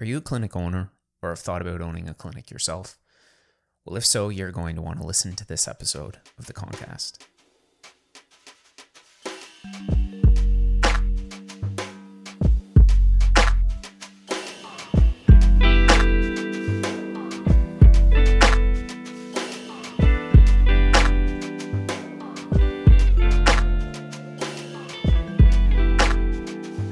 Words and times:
Are 0.00 0.06
you 0.06 0.16
a 0.16 0.20
clinic 0.20 0.56
owner 0.56 0.90
or 1.22 1.28
have 1.28 1.38
thought 1.38 1.62
about 1.62 1.80
owning 1.80 2.08
a 2.08 2.14
clinic 2.14 2.50
yourself? 2.50 2.98
Well, 3.84 3.96
if 3.96 4.04
so, 4.04 4.28
you're 4.28 4.50
going 4.50 4.74
to 4.74 4.82
want 4.82 4.98
to 4.98 5.06
listen 5.06 5.36
to 5.36 5.46
this 5.46 5.68
episode 5.68 6.18
of 6.36 6.46
the 6.46 6.52
Concast. 6.52 7.18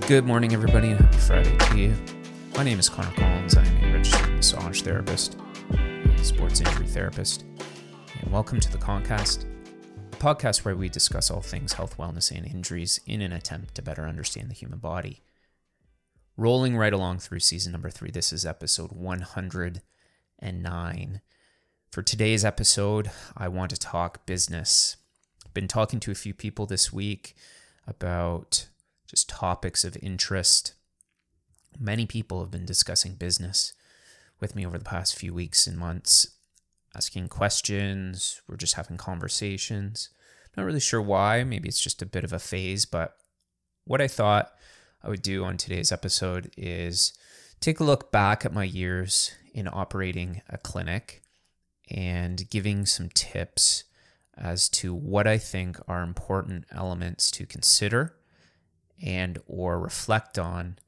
Good 0.07 0.25
morning, 0.25 0.53
everybody, 0.53 0.91
and 0.91 1.01
happy 1.01 1.19
Friday 1.19 1.57
to 1.57 1.79
you. 1.79 2.12
My 2.55 2.63
name 2.63 2.79
is 2.79 2.91
Connor 2.91 3.11
Collins. 3.13 3.57
I'm 3.57 3.83
a 3.83 3.95
registered 3.95 4.35
massage 4.35 4.83
therapist, 4.83 5.39
a 5.71 6.19
sports 6.23 6.61
injury 6.61 6.87
therapist, 6.87 7.47
and 8.21 8.31
welcome 8.31 8.61
to 8.61 8.71
the 8.71 8.77
Concast, 8.77 9.47
a 10.13 10.17
podcast 10.17 10.63
where 10.63 10.77
we 10.77 10.91
discuss 10.91 11.31
all 11.31 11.41
things 11.41 11.73
health, 11.73 11.97
wellness, 11.97 12.31
and 12.31 12.47
injuries 12.47 13.01
in 13.07 13.23
an 13.23 13.33
attempt 13.33 13.75
to 13.77 13.83
better 13.83 14.05
understand 14.05 14.51
the 14.51 14.55
human 14.55 14.81
body. 14.81 15.23
Rolling 16.37 16.77
right 16.77 16.93
along 16.93 17.21
through 17.21 17.41
season 17.41 17.73
number 17.73 17.89
three, 17.89 18.11
this 18.11 18.35
is 18.35 18.45
episode 18.45 18.93
109. 18.93 21.21
For 21.91 22.03
today's 22.03 22.45
episode, 22.45 23.11
I 23.35 23.49
want 23.49 23.71
to 23.71 23.79
talk 23.79 24.27
business. 24.27 24.99
Been 25.55 25.69
talking 25.69 26.01
to 26.01 26.11
a 26.11 26.15
few 26.15 26.35
people 26.35 26.67
this 26.67 26.93
week 26.93 27.35
about 27.87 28.67
just 29.07 29.31
topics 29.31 29.85
of 29.85 29.97
interest. 30.03 30.75
Many 31.79 32.07
people 32.07 32.41
have 32.41 32.51
been 32.51 32.67
discussing 32.67 33.15
business 33.15 33.73
with 34.41 34.55
me 34.55 34.67
over 34.67 34.79
the 34.79 34.85
past 34.85 35.17
few 35.17 35.33
weeks 35.33 35.67
and 35.67 35.79
months, 35.79 36.27
asking 36.97 37.29
questions. 37.29 38.41
We're 38.49 38.57
just 38.57 38.75
having 38.75 38.97
conversations. 38.97 40.11
Not 40.57 40.65
really 40.65 40.81
sure 40.81 41.01
why. 41.01 41.45
Maybe 41.45 41.69
it's 41.69 41.81
just 41.81 42.03
a 42.03 42.07
bit 42.07 42.25
of 42.25 42.33
a 42.33 42.39
phase, 42.39 42.85
but 42.85 43.17
what 43.85 44.01
I 44.01 44.09
thought 44.09 44.53
I 45.03 45.09
would 45.09 45.23
do 45.23 45.45
on 45.45 45.57
today's 45.57 45.93
episode 45.93 46.51
is 46.57 47.13
take 47.61 47.81
a 47.81 47.85
look 47.85 48.13
back 48.13 48.45
at 48.45 48.53
my 48.53 48.65
years 48.65 49.33
in 49.55 49.69
operating 49.71 50.43
a 50.49 50.59
clinic 50.59 51.23
and 51.91 52.49
giving 52.51 52.87
some 52.87 53.09
tips 53.11 53.85
as 54.37 54.69
to 54.69 54.95
what 54.95 55.27
I 55.27 55.39
think 55.39 55.79
are 55.87 56.03
important 56.03 56.65
elements 56.71 57.31
to 57.33 57.47
consider 57.47 58.17
and 59.03 59.39
or 59.47 59.79
reflect 59.79 60.39
on 60.39 60.79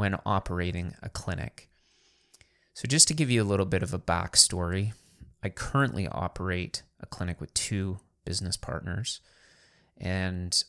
when 0.00 0.18
operating 0.24 0.94
a 1.02 1.08
clinic. 1.08 1.68
So 2.74 2.88
just 2.88 3.06
to 3.08 3.14
give 3.14 3.30
you 3.30 3.42
a 3.42 3.44
little 3.44 3.66
bit 3.66 3.82
of 3.82 3.92
a 3.92 3.98
backstory, 3.98 4.94
I 5.42 5.50
currently 5.50 6.08
operate 6.08 6.82
a 6.98 7.06
clinic 7.06 7.40
with 7.40 7.52
two 7.54 8.00
business 8.24 8.56
partners 8.56 9.20
and 9.98 10.64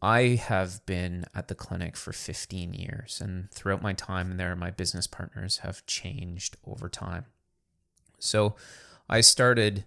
I 0.00 0.40
have 0.48 0.84
been 0.84 1.26
at 1.34 1.46
the 1.46 1.54
clinic 1.54 1.96
for 1.96 2.12
15 2.12 2.74
years, 2.74 3.20
and 3.20 3.48
throughout 3.52 3.82
my 3.82 3.92
time 3.92 4.36
there, 4.36 4.56
my 4.56 4.70
business 4.70 5.06
partners 5.06 5.58
have 5.58 5.86
changed 5.86 6.56
over 6.66 6.88
time. 6.88 7.26
So 8.18 8.56
I 9.08 9.20
started 9.20 9.84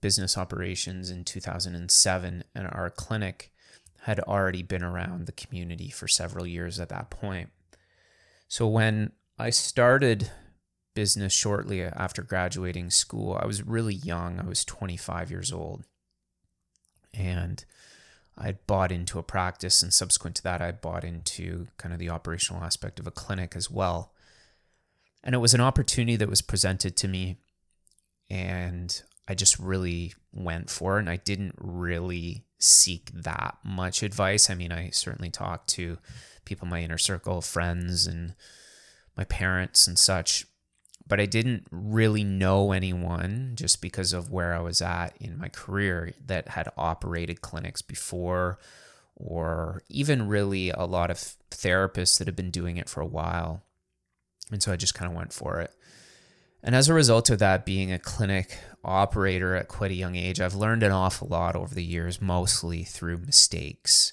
business 0.00 0.36
operations 0.36 1.08
in 1.08 1.24
2007, 1.24 2.44
and 2.52 2.66
our 2.66 2.90
clinic 2.90 3.52
had 4.02 4.20
already 4.20 4.62
been 4.62 4.82
around 4.82 5.26
the 5.26 5.32
community 5.32 5.90
for 5.90 6.08
several 6.08 6.46
years 6.46 6.78
at 6.78 6.88
that 6.88 7.10
point. 7.10 7.50
So 8.48 8.66
when 8.66 9.12
I 9.38 9.50
started 9.50 10.30
business 10.94 11.32
shortly 11.32 11.82
after 11.82 12.22
graduating 12.22 12.90
school, 12.90 13.38
I 13.40 13.46
was 13.46 13.66
really 13.66 13.94
young. 13.94 14.40
I 14.40 14.44
was 14.48 14.64
25 14.64 15.30
years 15.30 15.52
old. 15.52 15.84
And 17.14 17.64
I 18.36 18.52
bought 18.66 18.92
into 18.92 19.18
a 19.18 19.22
practice, 19.24 19.82
and 19.82 19.92
subsequent 19.92 20.36
to 20.36 20.42
that, 20.44 20.62
I 20.62 20.70
bought 20.70 21.04
into 21.04 21.66
kind 21.76 21.92
of 21.92 21.98
the 21.98 22.10
operational 22.10 22.62
aspect 22.62 23.00
of 23.00 23.06
a 23.06 23.10
clinic 23.10 23.54
as 23.56 23.70
well. 23.70 24.12
And 25.24 25.34
it 25.34 25.38
was 25.38 25.54
an 25.54 25.60
opportunity 25.60 26.16
that 26.16 26.28
was 26.28 26.42
presented 26.42 26.96
to 26.98 27.08
me, 27.08 27.38
and 28.30 29.02
I 29.28 29.34
just 29.34 29.58
really 29.58 30.14
went 30.32 30.70
for. 30.70 30.98
And 30.98 31.08
I 31.08 31.16
didn't 31.16 31.54
really 31.58 32.44
seek 32.58 33.10
that 33.12 33.58
much 33.64 34.02
advice. 34.02 34.50
I 34.50 34.54
mean, 34.54 34.72
I 34.72 34.90
certainly 34.90 35.30
talked 35.30 35.68
to 35.70 35.98
people 36.44 36.66
in 36.66 36.70
my 36.70 36.82
inner 36.82 36.98
circle, 36.98 37.40
friends, 37.40 38.06
and 38.06 38.34
my 39.16 39.24
parents 39.24 39.86
and 39.86 39.98
such, 39.98 40.46
but 41.06 41.20
I 41.20 41.26
didn't 41.26 41.66
really 41.70 42.22
know 42.22 42.72
anyone 42.72 43.52
just 43.54 43.82
because 43.82 44.12
of 44.12 44.30
where 44.30 44.54
I 44.54 44.60
was 44.60 44.80
at 44.80 45.16
in 45.20 45.38
my 45.38 45.48
career 45.48 46.12
that 46.26 46.48
had 46.48 46.68
operated 46.76 47.40
clinics 47.40 47.82
before, 47.82 48.58
or 49.16 49.82
even 49.88 50.28
really 50.28 50.70
a 50.70 50.84
lot 50.84 51.10
of 51.10 51.34
therapists 51.50 52.18
that 52.18 52.28
have 52.28 52.36
been 52.36 52.52
doing 52.52 52.76
it 52.76 52.88
for 52.88 53.00
a 53.00 53.06
while. 53.06 53.62
And 54.52 54.62
so 54.62 54.72
I 54.72 54.76
just 54.76 54.94
kind 54.94 55.10
of 55.10 55.16
went 55.16 55.32
for 55.32 55.60
it. 55.60 55.72
And 56.62 56.74
as 56.74 56.88
a 56.88 56.94
result 56.94 57.30
of 57.30 57.38
that, 57.38 57.64
being 57.64 57.92
a 57.92 57.98
clinic 57.98 58.58
operator 58.84 59.54
at 59.54 59.68
quite 59.68 59.90
a 59.90 59.94
young 59.94 60.16
age, 60.16 60.40
I've 60.40 60.54
learned 60.54 60.82
an 60.82 60.92
awful 60.92 61.28
lot 61.28 61.54
over 61.54 61.74
the 61.74 61.84
years, 61.84 62.20
mostly 62.20 62.82
through 62.82 63.18
mistakes. 63.18 64.12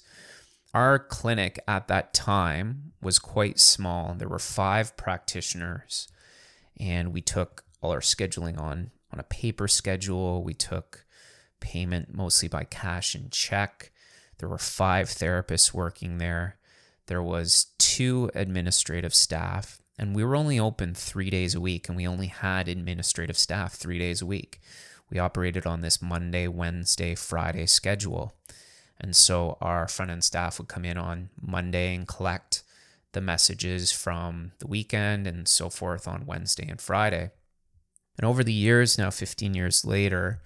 Our 0.72 0.98
clinic 0.98 1.58
at 1.66 1.88
that 1.88 2.14
time 2.14 2.92
was 3.00 3.18
quite 3.18 3.58
small. 3.58 4.14
There 4.14 4.28
were 4.28 4.38
five 4.38 4.96
practitioners, 4.96 6.08
and 6.78 7.12
we 7.12 7.20
took 7.22 7.64
all 7.80 7.92
our 7.92 8.00
scheduling 8.00 8.58
on 8.58 8.90
on 9.12 9.20
a 9.20 9.24
paper 9.24 9.68
schedule. 9.68 10.42
We 10.42 10.54
took 10.54 11.06
payment 11.60 12.14
mostly 12.14 12.48
by 12.48 12.64
cash 12.64 13.14
and 13.14 13.32
check. 13.32 13.90
There 14.38 14.48
were 14.48 14.58
five 14.58 15.08
therapists 15.08 15.72
working 15.72 16.18
there. 16.18 16.58
There 17.06 17.22
was 17.22 17.68
two 17.78 18.30
administrative 18.34 19.14
staff 19.14 19.80
and 19.98 20.14
we 20.14 20.24
were 20.24 20.36
only 20.36 20.58
open 20.58 20.94
three 20.94 21.30
days 21.30 21.54
a 21.54 21.60
week, 21.60 21.88
and 21.88 21.96
we 21.96 22.06
only 22.06 22.26
had 22.26 22.68
administrative 22.68 23.38
staff 23.38 23.74
three 23.74 23.98
days 23.98 24.20
a 24.20 24.26
week. 24.26 24.60
We 25.10 25.18
operated 25.18 25.66
on 25.66 25.80
this 25.80 26.02
Monday, 26.02 26.48
Wednesday, 26.48 27.14
Friday 27.14 27.66
schedule. 27.66 28.34
And 29.00 29.14
so 29.14 29.56
our 29.60 29.88
front 29.88 30.10
end 30.10 30.24
staff 30.24 30.58
would 30.58 30.68
come 30.68 30.84
in 30.84 30.98
on 30.98 31.30
Monday 31.40 31.94
and 31.94 32.08
collect 32.08 32.62
the 33.12 33.20
messages 33.20 33.92
from 33.92 34.52
the 34.58 34.66
weekend 34.66 35.26
and 35.26 35.48
so 35.48 35.70
forth 35.70 36.08
on 36.08 36.26
Wednesday 36.26 36.68
and 36.68 36.80
Friday. 36.80 37.30
And 38.18 38.26
over 38.26 38.42
the 38.42 38.52
years, 38.52 38.98
now 38.98 39.10
15 39.10 39.54
years 39.54 39.84
later, 39.84 40.42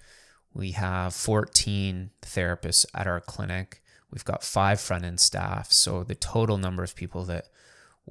we 0.53 0.71
have 0.71 1.13
14 1.13 2.11
therapists 2.21 2.85
at 2.93 3.07
our 3.07 3.21
clinic. 3.21 3.81
We've 4.11 4.25
got 4.25 4.43
five 4.43 4.79
front 4.79 5.05
end 5.05 5.19
staff. 5.19 5.71
So 5.71 6.03
the 6.03 6.15
total 6.15 6.57
number 6.57 6.83
of 6.83 6.95
people 6.95 7.23
that 7.25 7.47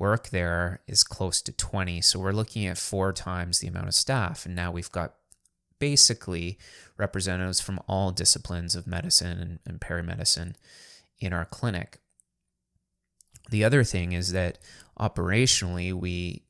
work 0.01 0.31
there 0.31 0.81
is 0.89 1.05
close 1.05 1.43
to 1.43 1.53
20. 1.53 2.01
So 2.01 2.19
we're 2.19 2.33
looking 2.33 2.67
at 2.67 2.79
four 2.79 3.13
times 3.13 3.59
the 3.59 3.69
amount 3.69 3.89
of 3.89 3.95
staff. 3.95 4.47
And 4.47 4.57
now 4.57 4.73
we've 4.73 4.91
got 4.91 5.15
basically 5.79 6.59
representatives 6.97 7.61
from 7.61 7.79
all 7.87 8.11
disciplines 8.11 8.75
of 8.75 8.87
medicine 8.87 9.39
and, 9.39 9.59
and 9.67 9.81
perimedicine 9.81 10.55
in 11.19 11.35
our 11.35 11.45
clinic. 11.45 11.99
The 13.51 13.63
other 13.63 13.85
thing 13.85 14.13
is 14.13 14.33
that 14.33 14.59
operationally, 14.99 15.93
we 15.93 16.45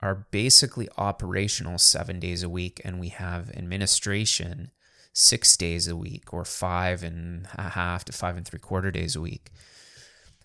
are 0.00 0.26
basically 0.30 0.88
operational 0.96 1.78
seven 1.78 2.18
days 2.18 2.42
a 2.42 2.48
week, 2.48 2.80
and 2.84 3.00
we 3.00 3.08
have 3.08 3.50
administration 3.50 4.70
six 5.12 5.56
days 5.56 5.88
a 5.88 5.96
week, 5.96 6.32
or 6.32 6.44
five 6.44 7.02
and 7.02 7.48
a 7.54 7.70
half 7.70 8.04
to 8.06 8.12
five 8.12 8.36
and 8.36 8.46
three 8.46 8.58
quarter 8.58 8.90
days 8.90 9.14
a 9.14 9.20
week. 9.20 9.50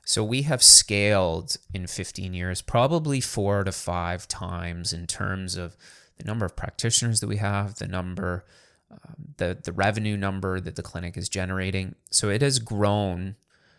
So 0.10 0.24
we 0.24 0.42
have 0.42 0.64
scaled 0.64 1.58
in 1.72 1.86
15 1.86 2.34
years 2.34 2.64
probably 2.64 3.22
four 3.22 3.64
to 3.64 3.72
five 3.72 4.28
times 4.28 4.92
in 4.92 5.06
terms 5.06 5.56
of 5.56 5.78
the 6.18 6.24
number 6.24 6.48
of 6.48 6.56
practitioners 6.56 7.20
that 7.20 7.28
we 7.28 7.38
have, 7.38 7.76
the 7.76 7.88
number, 7.88 8.44
um, 8.90 9.36
the 9.38 9.60
the 9.64 9.72
revenue 9.72 10.18
number 10.18 10.60
that 10.60 10.76
the 10.76 10.82
clinic 10.82 11.16
is 11.16 11.30
generating. 11.30 11.94
So 12.10 12.30
it 12.30 12.42
has 12.42 12.58
grown 12.58 13.36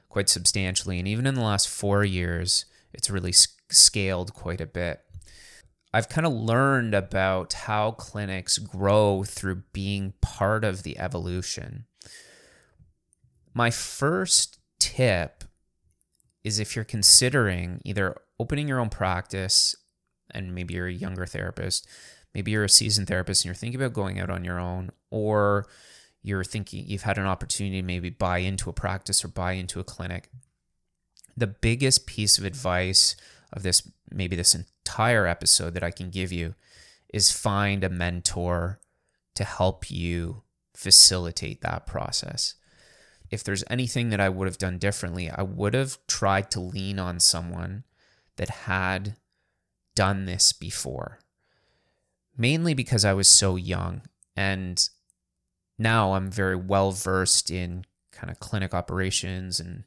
quite 0.08 0.28
substantially, 0.28 1.00
and 1.00 1.08
even 1.08 1.26
in 1.26 1.34
the 1.34 1.42
last 1.42 1.68
four 1.68 2.04
years, 2.04 2.64
it's 2.92 3.10
really 3.10 3.34
scaled 3.68 4.32
quite 4.32 4.60
a 4.60 4.66
bit. 4.66 5.00
I've 5.92 6.08
kind 6.08 6.28
of 6.28 6.32
learned 6.32 6.94
about 6.94 7.54
how 7.54 7.90
clinics 7.90 8.58
grow 8.58 9.24
through 9.24 9.64
being 9.72 10.12
part 10.20 10.62
of 10.62 10.84
the 10.84 10.96
evolution. 10.96 11.86
My 13.52 13.72
first 13.72 14.58
tip 14.78 15.39
is 16.44 16.58
if 16.58 16.74
you're 16.74 16.84
considering 16.84 17.80
either 17.84 18.16
opening 18.38 18.68
your 18.68 18.80
own 18.80 18.88
practice 18.88 19.76
and 20.30 20.54
maybe 20.54 20.74
you're 20.74 20.86
a 20.86 20.92
younger 20.92 21.26
therapist, 21.26 21.86
maybe 22.34 22.50
you're 22.50 22.64
a 22.64 22.68
seasoned 22.68 23.08
therapist 23.08 23.42
and 23.42 23.46
you're 23.46 23.54
thinking 23.54 23.80
about 23.80 23.92
going 23.92 24.20
out 24.20 24.30
on 24.30 24.44
your 24.44 24.58
own, 24.58 24.90
or 25.10 25.66
you're 26.22 26.44
thinking 26.44 26.84
you've 26.86 27.02
had 27.02 27.18
an 27.18 27.26
opportunity 27.26 27.80
to 27.80 27.86
maybe 27.86 28.10
buy 28.10 28.38
into 28.38 28.70
a 28.70 28.74
practice 28.74 29.24
or 29.24 29.28
buy 29.28 29.52
into 29.52 29.80
a 29.80 29.84
clinic. 29.84 30.30
The 31.36 31.46
biggest 31.46 32.06
piece 32.06 32.38
of 32.38 32.44
advice 32.44 33.16
of 33.52 33.62
this, 33.62 33.88
maybe 34.10 34.36
this 34.36 34.54
entire 34.54 35.26
episode 35.26 35.74
that 35.74 35.82
I 35.82 35.90
can 35.90 36.10
give 36.10 36.32
you 36.32 36.54
is 37.12 37.32
find 37.32 37.82
a 37.82 37.88
mentor 37.88 38.80
to 39.34 39.44
help 39.44 39.90
you 39.90 40.42
facilitate 40.74 41.62
that 41.62 41.86
process. 41.86 42.54
If 43.30 43.44
there's 43.44 43.64
anything 43.70 44.10
that 44.10 44.20
I 44.20 44.28
would 44.28 44.48
have 44.48 44.58
done 44.58 44.78
differently, 44.78 45.30
I 45.30 45.42
would 45.42 45.74
have 45.74 45.98
tried 46.06 46.50
to 46.52 46.60
lean 46.60 46.98
on 46.98 47.20
someone 47.20 47.84
that 48.36 48.50
had 48.50 49.16
done 49.94 50.24
this 50.24 50.52
before. 50.52 51.20
Mainly 52.36 52.74
because 52.74 53.04
I 53.04 53.12
was 53.12 53.28
so 53.28 53.56
young 53.56 54.02
and 54.36 54.88
now 55.78 56.14
I'm 56.14 56.30
very 56.30 56.56
well 56.56 56.90
versed 56.92 57.50
in 57.50 57.84
kind 58.12 58.30
of 58.30 58.40
clinic 58.40 58.74
operations 58.74 59.60
and 59.60 59.84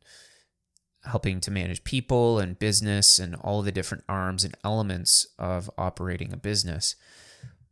helping 1.03 1.39
to 1.41 1.51
manage 1.51 1.83
people 1.83 2.39
and 2.39 2.57
business 2.57 3.19
and 3.19 3.35
all 3.35 3.61
the 3.61 3.71
different 3.71 4.03
arms 4.07 4.43
and 4.43 4.55
elements 4.63 5.27
of 5.37 5.69
operating 5.77 6.31
a 6.31 6.37
business. 6.37 6.95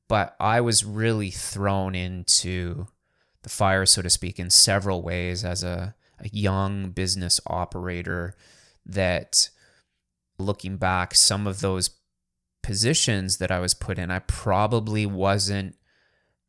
But 0.07 0.35
I 0.39 0.59
was 0.59 0.83
really 0.83 1.31
thrown 1.31 1.95
into 1.95 2.87
the 3.43 3.49
fire, 3.49 3.85
so 3.85 4.01
to 4.01 4.09
speak, 4.09 4.39
in 4.39 4.49
several 4.49 5.01
ways 5.01 5.43
as 5.43 5.63
a, 5.63 5.95
a 6.19 6.29
young 6.29 6.91
business 6.91 7.39
operator. 7.47 8.35
That 8.85 9.49
looking 10.39 10.77
back, 10.77 11.13
some 11.13 11.45
of 11.45 11.61
those 11.61 11.91
positions 12.63 13.37
that 13.37 13.51
I 13.51 13.59
was 13.59 13.73
put 13.73 13.99
in, 13.99 14.11
I 14.11 14.19
probably 14.19 15.05
wasn't 15.05 15.75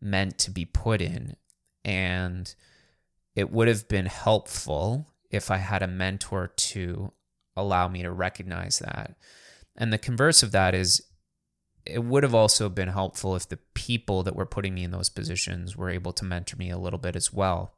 meant 0.01 0.39
to 0.39 0.51
be 0.51 0.65
put 0.65 1.01
in. 1.01 1.37
And 1.85 2.55
it 3.35 3.51
would 3.51 3.69
have 3.69 3.89
been 3.89 4.07
helpful 4.07 5.07
if 5.31 5.51
I 5.51 5.57
had 5.59 5.83
a 5.83 5.89
mentor 5.89 6.49
to 6.49 7.13
allow 7.57 7.89
me 7.89 8.03
to 8.03 8.11
recognize 8.11 8.79
that. 8.79 9.17
And 9.77 9.93
the 9.93 9.99
converse 9.99 10.43
of 10.43 10.53
that 10.53 10.75
is 10.75 11.03
it 11.85 12.05
would 12.05 12.23
have 12.23 12.35
also 12.35 12.69
been 12.69 12.89
helpful 12.89 13.35
if 13.35 13.49
the 13.49 13.59
people 13.75 14.23
that 14.23 14.37
were 14.37 14.47
putting 14.47 14.75
me 14.75 14.85
in 14.85 14.91
those 14.91 15.09
positions 15.09 15.77
were 15.77 15.91
able 15.91 16.13
to 16.13 16.25
mentor 16.25 16.57
me 16.57 16.71
a 16.71 16.79
little 16.79 16.99
bit 16.99 17.17
as 17.17 17.33
well. 17.33 17.75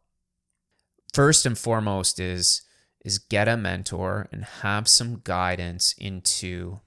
First 1.13 1.47
and 1.47 1.57
foremost 1.57 2.19
is 2.19 2.63
is 3.05 3.19
get 3.19 3.49
a 3.49 3.57
mentor 3.57 4.29
and 4.33 4.45
have 4.45 4.89
some 4.89 5.21
guidance 5.25 5.95
into 5.99 6.81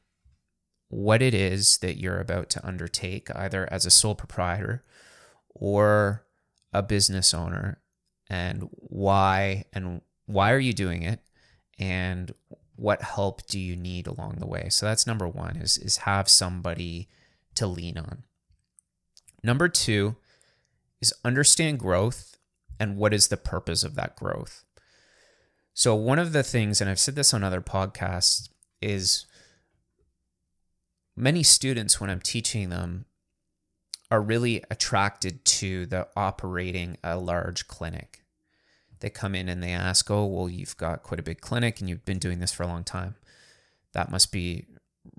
what 0.90 1.22
it 1.22 1.34
is 1.34 1.78
that 1.80 2.00
you're 2.00 2.19
about 2.19 2.50
to 2.50 2.66
undertake 2.66 3.30
either 3.36 3.72
as 3.72 3.86
a 3.86 3.92
sole 3.92 4.16
proprietor 4.16 4.84
or 5.50 6.25
a 6.74 6.81
business 6.81 7.34
owner 7.34 7.80
and 8.30 8.68
why 8.72 9.66
and 9.74 10.02
why 10.25 10.52
are 10.52 10.60
you 10.60 10.74
doing 10.74 11.04
it 11.04 11.19
and 11.78 12.34
what 12.77 13.01
help 13.01 13.45
do 13.47 13.59
you 13.59 13.75
need 13.75 14.07
along 14.07 14.38
the 14.39 14.47
way? 14.47 14.69
So 14.69 14.85
that's 14.85 15.07
number 15.07 15.27
one 15.27 15.57
is 15.57 15.77
is 15.77 15.97
have 15.97 16.29
somebody 16.29 17.09
to 17.56 17.68
lean 17.68 17.97
on. 17.97 18.24
Number 19.44 19.68
two 19.68 20.15
is 21.01 21.13
understand 21.25 21.79
growth 21.79 22.38
and 22.79 22.97
what 22.97 23.13
is 23.13 23.27
the 23.27 23.38
purpose 23.38 23.83
of 23.83 23.95
that 23.95 24.15
growth. 24.15 24.63
So 25.74 25.95
one 25.95 26.19
of 26.19 26.33
the 26.33 26.44
things 26.44 26.81
and 26.81 26.89
i've 26.89 27.00
said 27.00 27.15
this 27.15 27.33
on 27.33 27.44
other 27.44 27.62
podcasts 27.62 28.50
is 28.81 29.25
many 31.15 31.44
students 31.44 32.00
when 32.00 32.09
i'm 32.09 32.21
teaching 32.21 32.69
them 32.69 33.06
are 34.09 34.21
really 34.21 34.63
attracted 34.71 35.44
to 35.45 35.85
the 35.85 36.07
operating 36.15 36.97
a 37.03 37.18
large 37.18 37.68
clinic 37.68 38.23
they 38.99 39.09
come 39.09 39.35
in 39.35 39.49
and 39.49 39.61
they 39.61 39.71
ask, 39.71 40.09
Oh, 40.09 40.25
well, 40.25 40.49
you've 40.49 40.77
got 40.77 41.03
quite 41.03 41.19
a 41.19 41.23
big 41.23 41.41
clinic 41.41 41.79
and 41.79 41.89
you've 41.89 42.05
been 42.05 42.19
doing 42.19 42.39
this 42.39 42.51
for 42.51 42.63
a 42.63 42.67
long 42.67 42.83
time. 42.83 43.15
That 43.94 44.11
must 44.11 44.31
be 44.31 44.65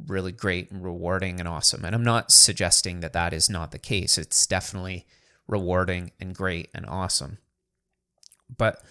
really 0.06 0.32
great 0.32 0.70
and 0.70 0.84
rewarding 0.84 1.40
and 1.40 1.48
awesome. 1.48 1.84
And 1.84 1.94
I'm 1.94 2.04
not 2.04 2.30
suggesting 2.30 3.00
that 3.00 3.12
that 3.12 3.32
is 3.32 3.48
not 3.48 3.70
the 3.70 3.78
case. 3.78 4.18
It's 4.18 4.46
definitely 4.46 5.06
rewarding 5.46 6.12
and 6.20 6.34
great 6.34 6.68
and 6.74 6.86
awesome. 6.86 7.38
But 8.54 8.82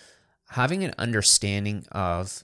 having 0.49 0.83
an 0.83 0.93
understanding 0.97 1.85
of 1.91 2.43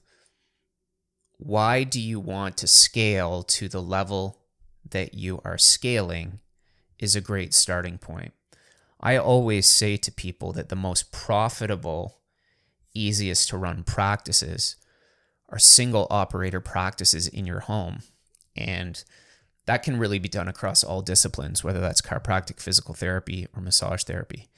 why 1.37 1.83
do 1.83 1.99
you 1.99 2.19
want 2.19 2.57
to 2.57 2.67
scale 2.67 3.43
to 3.43 3.67
the 3.67 3.81
level 3.81 4.39
that 4.89 5.13
you 5.13 5.41
are 5.43 5.57
scaling 5.57 6.39
is 6.99 7.15
a 7.15 7.21
great 7.21 7.53
starting 7.53 7.97
point. 7.97 8.33
I 9.01 9.17
always 9.17 9.65
say 9.65 9.97
to 9.97 10.11
people 10.11 10.53
that 10.53 10.69
the 10.69 10.75
most 10.75 11.11
profitable 11.11 12.19
easiest 12.93 13.49
to 13.49 13.57
run 13.57 13.83
practices 13.83 14.75
are 15.49 15.59
single 15.59 16.07
operator 16.09 16.59
practices 16.59 17.27
in 17.27 17.45
your 17.45 17.61
home. 17.61 17.99
And 18.55 19.03
that 19.65 19.83
can 19.83 19.97
really 19.97 20.19
be 20.19 20.29
done 20.29 20.47
across 20.47 20.83
all 20.83 21.01
disciplines, 21.01 21.63
whether 21.63 21.79
that's 21.79 22.01
chiropractic, 22.01 22.59
physical 22.59 22.93
therapy, 22.93 23.47
or 23.55 23.61
massage 23.61 24.03
therapy. 24.03 24.49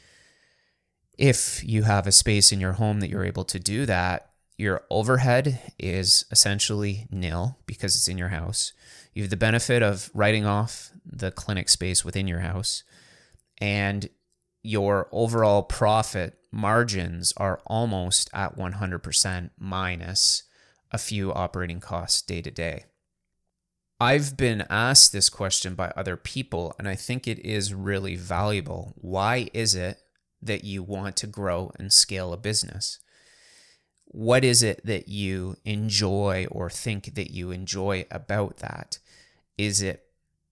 If 1.17 1.63
you 1.63 1.83
have 1.83 2.07
a 2.07 2.11
space 2.11 2.51
in 2.51 2.59
your 2.59 2.73
home 2.73 2.99
that 2.99 3.09
you're 3.09 3.25
able 3.25 3.45
to 3.45 3.59
do 3.59 3.85
that, 3.85 4.31
your 4.57 4.83
overhead 4.89 5.73
is 5.77 6.25
essentially 6.31 7.07
nil 7.11 7.57
because 7.65 7.95
it's 7.95 8.07
in 8.07 8.17
your 8.17 8.29
house. 8.29 8.73
You 9.13 9.23
have 9.23 9.29
the 9.29 9.37
benefit 9.37 9.83
of 9.83 10.09
writing 10.13 10.45
off 10.45 10.91
the 11.05 11.31
clinic 11.31 11.69
space 11.69 12.03
within 12.03 12.27
your 12.27 12.39
house, 12.39 12.83
and 13.59 14.09
your 14.63 15.07
overall 15.11 15.61
profit 15.61 16.37
margins 16.56 17.34
are 17.36 17.60
almost 17.66 18.30
at 18.34 18.57
100% 18.57 19.50
minus 19.60 20.44
a 20.90 20.98
few 20.98 21.34
operating 21.34 21.81
costs 21.81 22.22
day 22.22 22.42
to 22.42 22.50
day. 22.50 22.86
I've 24.00 24.38
been 24.38 24.66
asked 24.69 25.12
this 25.12 25.30
question 25.30 25.75
by 25.75 25.92
other 25.98 26.16
people, 26.16 26.74
and 26.80 26.88
I 26.88 26.96
think 26.96 27.28
it 27.28 27.40
is 27.40 27.74
really 27.74 28.16
valuable. 28.16 28.94
Why 28.96 29.50
is 29.54 29.75
it 29.75 30.00
that 30.42 30.63
you 30.63 30.81
want 30.81 31.18
to 31.18 31.28
grow 31.28 31.74
and 31.78 31.92
scale 31.92 32.31
a 32.31 32.38
business? 32.38 33.00
What 34.06 34.46
is 34.46 34.63
it 34.63 34.86
that 34.86 35.10
you 35.10 35.57
enjoy 35.66 36.48
or 36.50 36.69
think 36.69 37.16
that 37.16 37.31
you 37.31 37.52
enjoy 37.52 38.06
about 38.10 38.57
that? 38.57 39.00
Is 39.57 39.81
it 39.81 40.06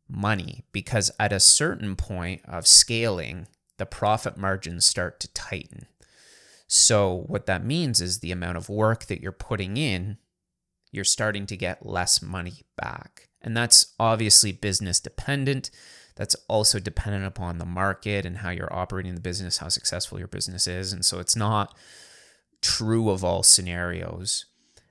money? 0.10 0.66
Because 0.74 1.12
at 1.18 1.32
a 1.32 1.40
certain 1.40 1.96
point 1.96 2.42
of 2.46 2.68
scaling, 2.68 3.48
the 3.78 3.86
profit 3.86 4.38
margins 4.38 4.86
start 4.86 5.22
to 5.22 5.34
tighten. 5.34 5.88
So, 6.76 7.26
what 7.28 7.46
that 7.46 7.64
means 7.64 8.02
is 8.02 8.18
the 8.18 8.32
amount 8.32 8.58
of 8.58 8.68
work 8.68 9.06
that 9.06 9.22
you're 9.22 9.32
putting 9.32 9.78
in, 9.78 10.18
you're 10.92 11.04
starting 11.04 11.46
to 11.46 11.56
get 11.56 11.86
less 11.86 12.20
money 12.20 12.64
back. 12.76 13.30
And 13.44 13.56
that's 13.56 13.94
obviously 14.00 14.54
business 14.54 15.00
dependent. 15.00 15.70
That's 16.16 16.36
also 16.48 16.80
dependent 16.80 17.26
upon 17.26 17.60
the 17.60 17.66
market 17.68 18.26
and 18.26 18.38
how 18.38 18.50
you're 18.50 18.74
operating 18.74 19.14
the 19.14 19.22
business, 19.22 19.60
how 19.60 19.68
successful 19.68 20.18
your 20.18 20.28
business 20.28 20.66
is. 20.66 20.92
And 20.92 21.06
so 21.06 21.20
it's 21.20 21.36
not 21.36 21.78
true 22.60 23.12
of 23.12 23.24
all 23.24 23.44
scenarios. 23.44 24.46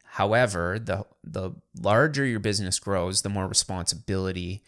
However, 0.05 0.79
the 0.79 1.05
the 1.25 1.51
larger 1.77 2.25
your 2.25 2.39
business 2.39 2.79
grows, 2.79 3.23
the 3.23 3.29
more 3.29 3.49
responsibility 3.49 4.63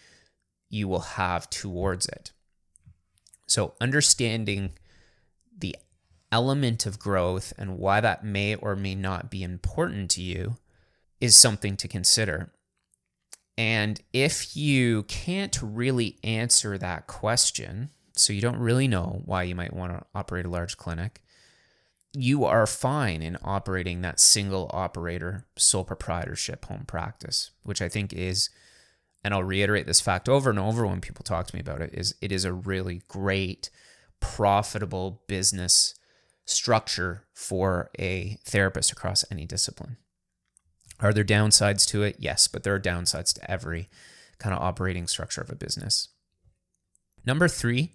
you 0.68 0.88
will 0.88 1.14
have 1.14 1.48
towards 1.48 2.06
it. 2.06 2.32
So 3.46 3.74
understanding 3.80 4.72
the 5.56 5.76
element 6.34 6.84
of 6.84 6.98
growth 6.98 7.52
and 7.56 7.78
why 7.78 8.00
that 8.00 8.24
may 8.24 8.56
or 8.56 8.74
may 8.74 8.92
not 8.92 9.30
be 9.30 9.44
important 9.44 10.10
to 10.10 10.20
you 10.20 10.56
is 11.20 11.36
something 11.36 11.76
to 11.76 11.86
consider. 11.86 12.50
And 13.56 14.00
if 14.12 14.56
you 14.56 15.04
can't 15.04 15.56
really 15.62 16.18
answer 16.24 16.76
that 16.76 17.06
question, 17.06 17.90
so 18.16 18.32
you 18.32 18.40
don't 18.40 18.58
really 18.58 18.88
know 18.88 19.22
why 19.24 19.44
you 19.44 19.54
might 19.54 19.72
want 19.72 19.92
to 19.92 20.04
operate 20.12 20.44
a 20.44 20.50
large 20.50 20.76
clinic, 20.76 21.22
you 22.12 22.44
are 22.44 22.66
fine 22.66 23.22
in 23.22 23.38
operating 23.44 24.02
that 24.02 24.18
single 24.18 24.68
operator 24.72 25.46
sole 25.56 25.84
proprietorship 25.84 26.64
home 26.64 26.82
practice, 26.84 27.52
which 27.62 27.80
I 27.80 27.88
think 27.88 28.12
is, 28.12 28.50
and 29.22 29.32
I'll 29.32 29.44
reiterate 29.44 29.86
this 29.86 30.00
fact 30.00 30.28
over 30.28 30.50
and 30.50 30.58
over 30.58 30.84
when 30.84 31.00
people 31.00 31.22
talk 31.22 31.46
to 31.46 31.54
me 31.54 31.60
about 31.60 31.80
it, 31.80 31.90
is 31.92 32.16
it 32.20 32.32
is 32.32 32.44
a 32.44 32.52
really 32.52 33.02
great, 33.06 33.70
profitable 34.18 35.22
business 35.28 35.94
structure 36.44 37.24
for 37.32 37.90
a 37.98 38.38
therapist 38.44 38.92
across 38.92 39.24
any 39.30 39.46
discipline. 39.46 39.96
Are 41.00 41.12
there 41.12 41.24
downsides 41.24 41.86
to 41.88 42.02
it? 42.02 42.16
Yes, 42.18 42.46
but 42.48 42.62
there 42.62 42.74
are 42.74 42.80
downsides 42.80 43.32
to 43.34 43.50
every 43.50 43.88
kind 44.38 44.54
of 44.54 44.62
operating 44.62 45.06
structure 45.06 45.40
of 45.40 45.50
a 45.50 45.56
business. 45.56 46.08
Number 47.26 47.48
three 47.48 47.92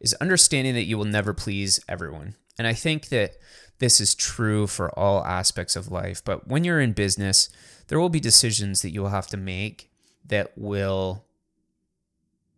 is 0.00 0.14
understanding 0.14 0.74
that 0.74 0.84
you 0.84 0.98
will 0.98 1.04
never 1.04 1.32
please 1.32 1.80
everyone. 1.88 2.34
And 2.58 2.66
I 2.66 2.72
think 2.72 3.08
that 3.08 3.36
this 3.78 4.00
is 4.00 4.14
true 4.14 4.66
for 4.66 4.96
all 4.98 5.24
aspects 5.24 5.76
of 5.76 5.90
life. 5.90 6.22
But 6.24 6.48
when 6.48 6.64
you're 6.64 6.80
in 6.80 6.92
business, 6.92 7.48
there 7.88 8.00
will 8.00 8.08
be 8.08 8.20
decisions 8.20 8.82
that 8.82 8.90
you 8.90 9.02
will 9.02 9.10
have 9.10 9.26
to 9.28 9.36
make 9.36 9.90
that 10.24 10.52
will 10.56 11.24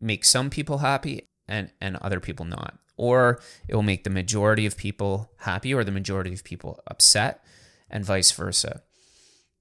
make 0.01 0.25
some 0.25 0.49
people 0.49 0.79
happy 0.79 1.27
and, 1.49 1.71
and 1.81 1.97
other 1.97 2.21
people 2.21 2.45
not 2.45 2.79
or 2.99 3.41
it 3.69 3.75
will 3.75 3.83
make 3.83 4.05
the 4.05 4.11
majority 4.11 4.67
of 4.67 4.77
people 4.77 5.31
happy 5.39 5.73
or 5.73 5.85
the 5.85 5.91
majority 5.91 6.35
of 6.35 6.45
people 6.45 6.83
upset, 6.87 7.43
and 7.89 8.05
vice 8.05 8.33
versa. 8.33 8.83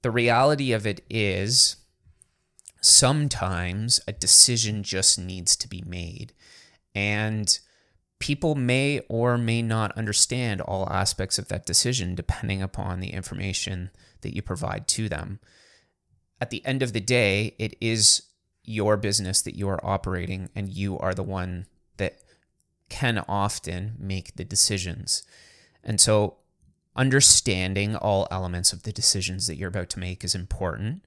The 0.02 0.12
reality 0.12 0.74
of 0.74 0.86
it 0.86 1.06
is, 1.10 1.78
sometimes 2.82 4.02
a 4.08 4.12
decision 4.12 4.84
just 4.84 5.18
needs 5.18 5.56
to 5.56 5.68
be 5.68 5.84
made. 5.86 6.34
And 6.94 7.58
people 8.20 8.56
may 8.56 9.02
or 9.08 9.38
may 9.38 9.62
not 9.62 9.96
understand 9.96 10.60
all 10.62 10.90
aspects 10.90 11.38
of 11.38 11.48
that 11.48 11.66
decision 11.66 12.16
depending 12.16 12.62
upon 12.62 13.00
the 13.00 13.14
information 13.14 13.92
that 14.22 14.36
you 14.36 14.42
provide 14.42 14.88
to 14.90 15.08
them. 15.08 15.40
At 16.42 16.50
the 16.50 16.66
end 16.66 16.82
of 16.82 16.94
the 16.94 17.00
day, 17.00 17.56
it 17.60 17.76
is 17.80 18.24
your 18.64 18.98
business 18.98 19.42
that 19.44 19.56
you 19.56 19.70
are 19.70 19.84
operating, 19.86 20.50
and 20.56 20.70
you 20.70 20.98
are 21.00 21.14
the 21.14 21.24
one 21.24 21.68
can 22.90 23.24
often 23.28 23.96
make 24.00 24.36
the 24.36 24.46
decisions. 24.46 25.24
And 25.84 26.00
so, 26.00 26.38
understanding 26.96 27.96
all 27.96 28.28
elements 28.32 28.74
of 28.74 28.84
the 28.84 28.92
decisions 28.92 29.48
that 29.48 29.56
you're 29.56 29.70
about 29.70 29.90
to 29.92 30.00
make 30.00 30.24
is 30.24 30.34
important. 30.34 31.04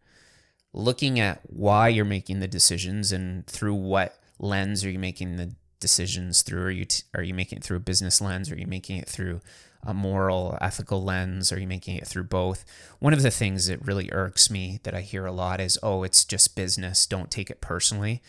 Looking 0.72 1.18
at 1.18 1.40
why 1.44 1.88
you're 1.88 2.04
making 2.04 2.40
the 2.40 2.49
decisions 2.49 3.10
and 3.10 3.46
through 3.46 3.75
what 3.75 4.18
lens 4.38 4.84
are 4.84 4.90
you 4.90 4.99
making 4.99 5.37
the 5.37 5.54
decisions 5.80 6.42
through? 6.42 6.62
Are 6.62 6.70
you 6.70 6.84
t- 6.84 7.02
are 7.14 7.22
you 7.22 7.34
making 7.34 7.58
it 7.58 7.64
through 7.64 7.78
a 7.78 7.80
business 7.80 8.20
lens? 8.20 8.50
Are 8.52 8.56
you 8.56 8.66
making 8.66 8.99
it 8.99 9.08
through 9.08 9.40
a 9.82 9.94
moral, 9.94 10.56
ethical 10.60 11.02
lens? 11.02 11.50
Are 11.50 11.58
you 11.58 11.66
making 11.66 11.96
it 11.96 12.06
through 12.06 12.25
both? 12.25 12.64
One 13.00 13.12
of 13.12 13.22
the 13.22 13.30
things 13.30 13.66
that 13.66 13.84
really 13.84 14.10
irks 14.12 14.50
me 14.50 14.78
that 14.84 14.94
I 14.94 15.00
hear 15.00 15.26
a 15.26 15.32
lot 15.32 15.60
is, 15.60 15.78
"Oh, 15.82 16.04
it's 16.04 16.25
just 16.25 16.54
business. 16.54 17.06
Don't 17.06 17.30
take 17.30 17.50
it 17.50 17.60
personally." 17.60 18.22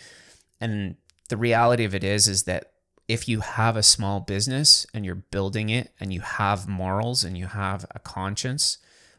And 0.59 0.95
the 1.29 1.37
reality 1.37 1.83
of 1.83 1.93
it 1.93 2.03
is, 2.03 2.27
is 2.27 2.43
that 2.43 2.70
if 3.11 3.27
you 3.27 3.41
have 3.41 3.75
a 3.75 3.83
small 3.83 4.21
business 4.21 4.85
and 4.93 5.05
you're 5.05 5.15
building 5.15 5.67
it 5.69 5.91
and 5.99 6.13
you 6.13 6.21
have 6.21 6.69
morals 6.69 7.25
and 7.25 7.37
you 7.37 7.45
have 7.45 7.85
a 7.91 7.99
conscience, 7.99 8.77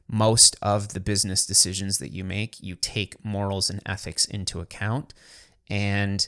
most 0.08 0.56
of 0.62 0.94
the 0.94 1.00
business 1.00 1.44
decisions 1.44 1.98
that 1.98 2.10
you 2.10 2.24
make, 2.24 2.58
you 2.58 2.74
take 2.74 3.22
morals 3.22 3.68
and 3.68 3.82
ethics 3.84 4.24
into 4.24 4.60
account. 4.60 5.12
And 5.68 6.26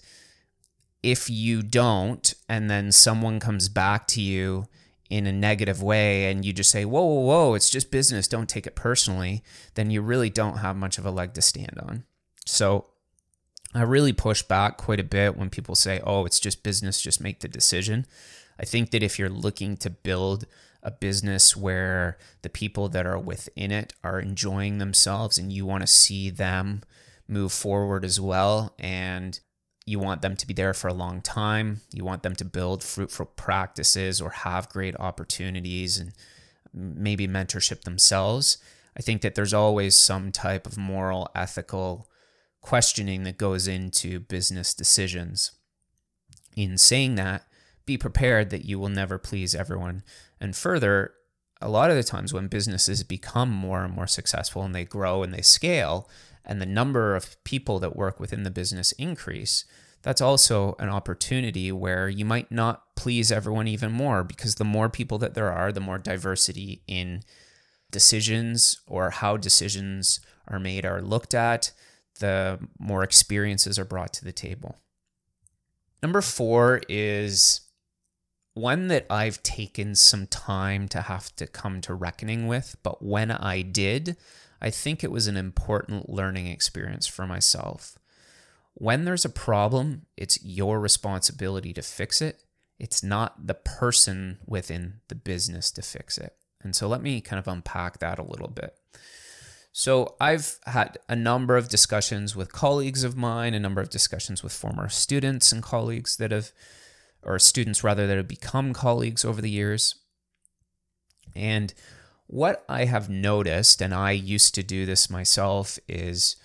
if 1.02 1.30
you 1.30 1.62
don't, 1.62 2.35
and 2.50 2.68
then 2.68 2.92
someone 2.92 3.40
comes 3.40 3.71
back 3.71 4.06
to 4.09 4.21
you 4.21 4.66
in 5.09 5.26
a 5.26 5.33
negative 5.33 5.83
way 5.83 6.30
and 6.30 6.44
you 6.44 6.52
just 6.52 6.71
say, 6.71 6.85
whoa, 6.85 7.02
whoa, 7.02 7.21
whoa, 7.21 7.54
it's 7.54 7.71
just 7.71 7.90
business, 7.90 8.28
don't 8.28 8.49
take 8.49 8.66
it 8.66 8.76
personally, 8.76 9.42
then 9.73 9.90
you 9.90 10.02
really 10.02 10.28
don't 10.28 10.59
have 10.59 10.76
much 10.76 10.99
of 10.99 11.06
a 11.06 11.11
leg 11.11 11.33
to 11.33 11.40
stand 11.40 11.80
on. 11.83 12.04
So 12.44 12.88
I 13.75 13.83
really 13.83 14.12
push 14.12 14.43
back 14.43 14.76
quite 14.76 15.00
a 15.00 15.04
bit 15.04 15.37
when 15.37 15.50
people 15.50 15.75
say, 15.75 16.00
oh, 16.04 16.25
it's 16.25 16.38
just 16.38 16.62
business, 16.62 17.00
just 17.00 17.21
make 17.21 17.40
the 17.40 17.49
decision. 17.49 18.07
I 18.59 18.64
think 18.64 18.90
that 18.93 19.02
if 19.02 19.19
you're 19.19 19.28
looking 19.28 19.76
to 19.78 19.90
build 19.90 20.47
a 20.83 20.90
business 20.90 21.57
where 21.57 22.19
the 22.43 22.49
people 22.49 22.88
that 22.90 23.07
are 23.07 23.19
within 23.19 23.73
it 23.73 23.93
are 24.04 24.21
enjoying 24.21 24.78
themselves 24.78 25.38
and 25.38 25.52
you 25.52 25.66
want 25.66 25.81
to 25.81 25.87
see 25.87 26.31
them 26.31 26.83
move 27.26 27.52
forward 27.52 28.04
as 28.04 28.21
well 28.21 28.75
and 28.78 29.40
you 29.87 29.99
want 29.99 30.23
them 30.23 30.37
to 30.37 30.47
be 30.47 30.54
there 30.54 30.75
for 30.75 30.88
a 30.88 30.95
long 30.95 31.21
time. 31.21 31.81
You 31.93 32.04
want 32.04 32.23
them 32.23 32.37
to 32.37 32.45
build 32.45 32.83
fruitful 32.83 33.26
practices 33.26 34.21
or 34.21 34.31
have 34.31 34.69
great 34.69 34.95
opportunities 35.00 35.99
and 35.99 36.12
maybe 36.73 37.26
mentorship 37.26 37.83
themselves. 37.83 38.59
I 38.97 39.02
think 39.02 39.23
that 39.23 39.35
there's 39.35 39.54
always 39.54 39.97
some 39.97 40.33
type 40.33 40.66
of 40.66 40.78
moral, 40.78 41.28
ethical 41.35 42.09
questioning 42.64 43.25
that 43.25 43.37
goes 43.37 43.68
into 43.68 44.18
business 44.18 44.73
decisions. 44.73 45.52
In 46.56 46.78
saying 46.78 47.16
that, 47.16 47.44
be 47.85 47.99
prepared 47.99 48.49
that 48.49 48.64
you 48.64 48.78
will 48.78 48.88
never 48.88 49.18
please 49.18 49.54
everyone. 49.54 50.02
And 50.40 50.56
further, 50.56 51.12
a 51.61 51.68
lot 51.68 51.90
of 51.90 51.97
the 51.97 52.02
times 52.02 52.33
when 52.33 52.49
businesses 52.49 53.04
become 53.04 53.50
more 53.50 53.85
and 53.85 53.94
more 53.94 54.06
successful 54.06 54.62
and 54.62 54.75
they 54.75 54.87
grow 54.87 55.23
and 55.23 55.35
they 55.35 55.42
scale, 55.42 56.09
and 56.42 56.59
the 56.59 56.66
number 56.66 57.14
of 57.14 57.37
people 57.44 57.78
that 57.80 57.97
work 57.97 58.18
within 58.18 58.44
the 58.44 58.50
business 58.50 58.92
increase, 58.92 59.66
that's 60.00 60.23
also 60.23 60.75
an 60.78 60.88
opportunity 60.88 61.71
where 61.71 62.09
you 62.09 62.25
might 62.25 62.50
not 62.50 62.97
please 62.97 63.30
everyone 63.30 63.68
even 63.68 63.92
more 63.92 64.25
because 64.25 64.54
the 64.54 64.64
more 64.64 64.88
people 64.88 65.18
that 65.18 65.35
there 65.35 65.52
are, 65.52 65.71
the 65.71 65.80
more 65.80 65.99
diversity 65.99 66.80
in 66.87 67.23
decisions 67.90 68.80
or 68.87 69.11
how 69.11 69.37
decisions 69.37 70.21
are 70.49 70.59
made 70.59 70.87
are 70.87 71.02
looked 71.02 71.35
at, 71.35 71.73
the 72.21 72.59
more 72.78 73.02
experiences 73.02 73.78
are 73.78 73.85
brought 73.85 74.12
to 74.14 74.25
the 74.25 74.33
table. 74.33 74.78
Number 76.02 76.21
four 76.21 76.83
is 76.88 77.62
one 78.54 78.88
that 78.88 79.06
I've 79.11 79.42
taken 79.42 79.94
some 79.94 80.26
time 80.26 80.88
to 80.88 81.02
have 81.02 81.35
to 81.37 81.47
come 81.47 81.80
to 81.83 81.94
reckoning 81.94 82.47
with, 82.47 82.76
but 82.83 83.02
when 83.02 83.30
I 83.30 83.62
did, 83.62 84.16
I 84.61 84.71
think 84.71 85.02
it 85.02 85.11
was 85.11 85.26
an 85.26 85.37
important 85.37 86.09
learning 86.09 86.47
experience 86.47 87.06
for 87.06 87.26
myself. 87.26 87.99
When 88.75 89.04
there's 89.04 89.25
a 89.25 89.30
problem, 89.30 90.06
it's 90.16 90.42
your 90.44 90.80
responsibility 90.80 91.73
to 91.75 91.83
fix 91.83 92.23
it. 92.23 92.44
It's 92.78 93.02
not 93.02 93.47
the 93.47 93.54
person 93.54 94.38
within 94.47 95.00
the 95.09 95.14
business 95.14 95.71
to 95.73 95.83
fix 95.83 96.18
it. 96.18 96.37
And 96.62 96.75
so 96.75 96.88
let 96.88 97.02
me 97.02 97.21
kind 97.21 97.38
of 97.38 97.47
unpack 97.47 97.99
that 97.99 98.18
a 98.18 98.25
little 98.25 98.49
bit. 98.49 98.76
So 99.76 100.14
I've 100.21 100.61
had 100.66 100.99
a 101.09 101.16
number 101.16 101.57
of 101.57 101.69
discussions 101.69 102.37
with 102.37 102.52
colleagues 102.52 103.02
of 103.02 103.16
mine, 103.16 103.54
a 103.54 103.59
number 103.59 103.81
of 103.81 103.90
discussions 103.90 104.40
with 104.40 104.52
former 104.52 104.88
students 104.88 105.50
and 105.50 105.64
colleagues 105.64 106.16
that 106.19 106.31
have, 106.31 106.52
or 107.25 107.40
students 107.40 107.83
rather, 107.83 108.07
that 108.07 108.16
have 108.16 108.28
become 108.28 108.73
colleagues 108.73 109.25
over 109.25 109.43
the 109.43 109.50
years. 109.50 109.97
And 111.35 111.75
what 112.28 112.64
I 112.69 112.85
have 112.85 113.11
noticed, 113.11 113.83
and 113.83 113.93
I 113.93 114.12
used 114.12 114.54
to 114.54 114.62
do 114.62 114.87
this 114.87 115.11
myself, 115.11 115.76
is 115.88 116.37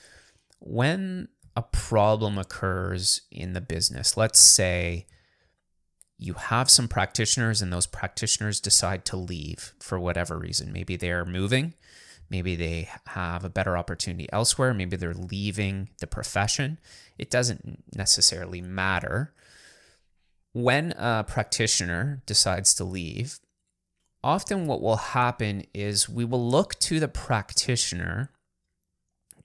when 0.58 1.28
a 1.56 1.62
problem 1.62 2.40
occurs 2.40 3.22
in 3.30 3.54
the 3.54 3.62
business, 3.62 4.18
let's 4.18 4.40
say 4.40 5.06
you 6.18 6.34
have 6.34 6.72
some 6.72 6.88
practitioners 6.88 7.62
and 7.62 7.72
those 7.72 7.86
practitioners 7.86 8.60
decide 8.60 9.06
to 9.06 9.18
leave 9.18 9.76
for 9.80 10.00
whatever 10.00 10.40
reason. 10.40 10.74
Maybe 10.74 10.96
they're 10.96 11.26
moving, 11.26 11.76
maybe 12.30 12.56
they 12.56 12.90
have 13.08 13.44
a 13.44 13.50
better 13.50 13.78
opportunity 13.78 14.28
elsewhere, 14.32 14.74
maybe 14.74 14.96
they're 14.96 15.14
leaving 15.14 15.90
the 16.00 16.08
profession. 16.08 16.80
It 17.18 17.30
doesn't 17.30 17.84
necessarily 17.96 18.62
matter. 18.62 19.34
When 20.54 20.94
a 20.94 21.24
practitioner 21.28 22.22
decides 22.26 22.74
to 22.76 22.84
leave, 22.84 23.40
often 24.24 24.68
what 24.68 24.82
will 24.82 24.98
happen 24.98 25.64
is 25.74 26.10
we 26.10 26.26
will 26.26 26.50
look 26.50 26.78
to 26.80 27.00
the 27.00 27.08
practitioner 27.08 28.32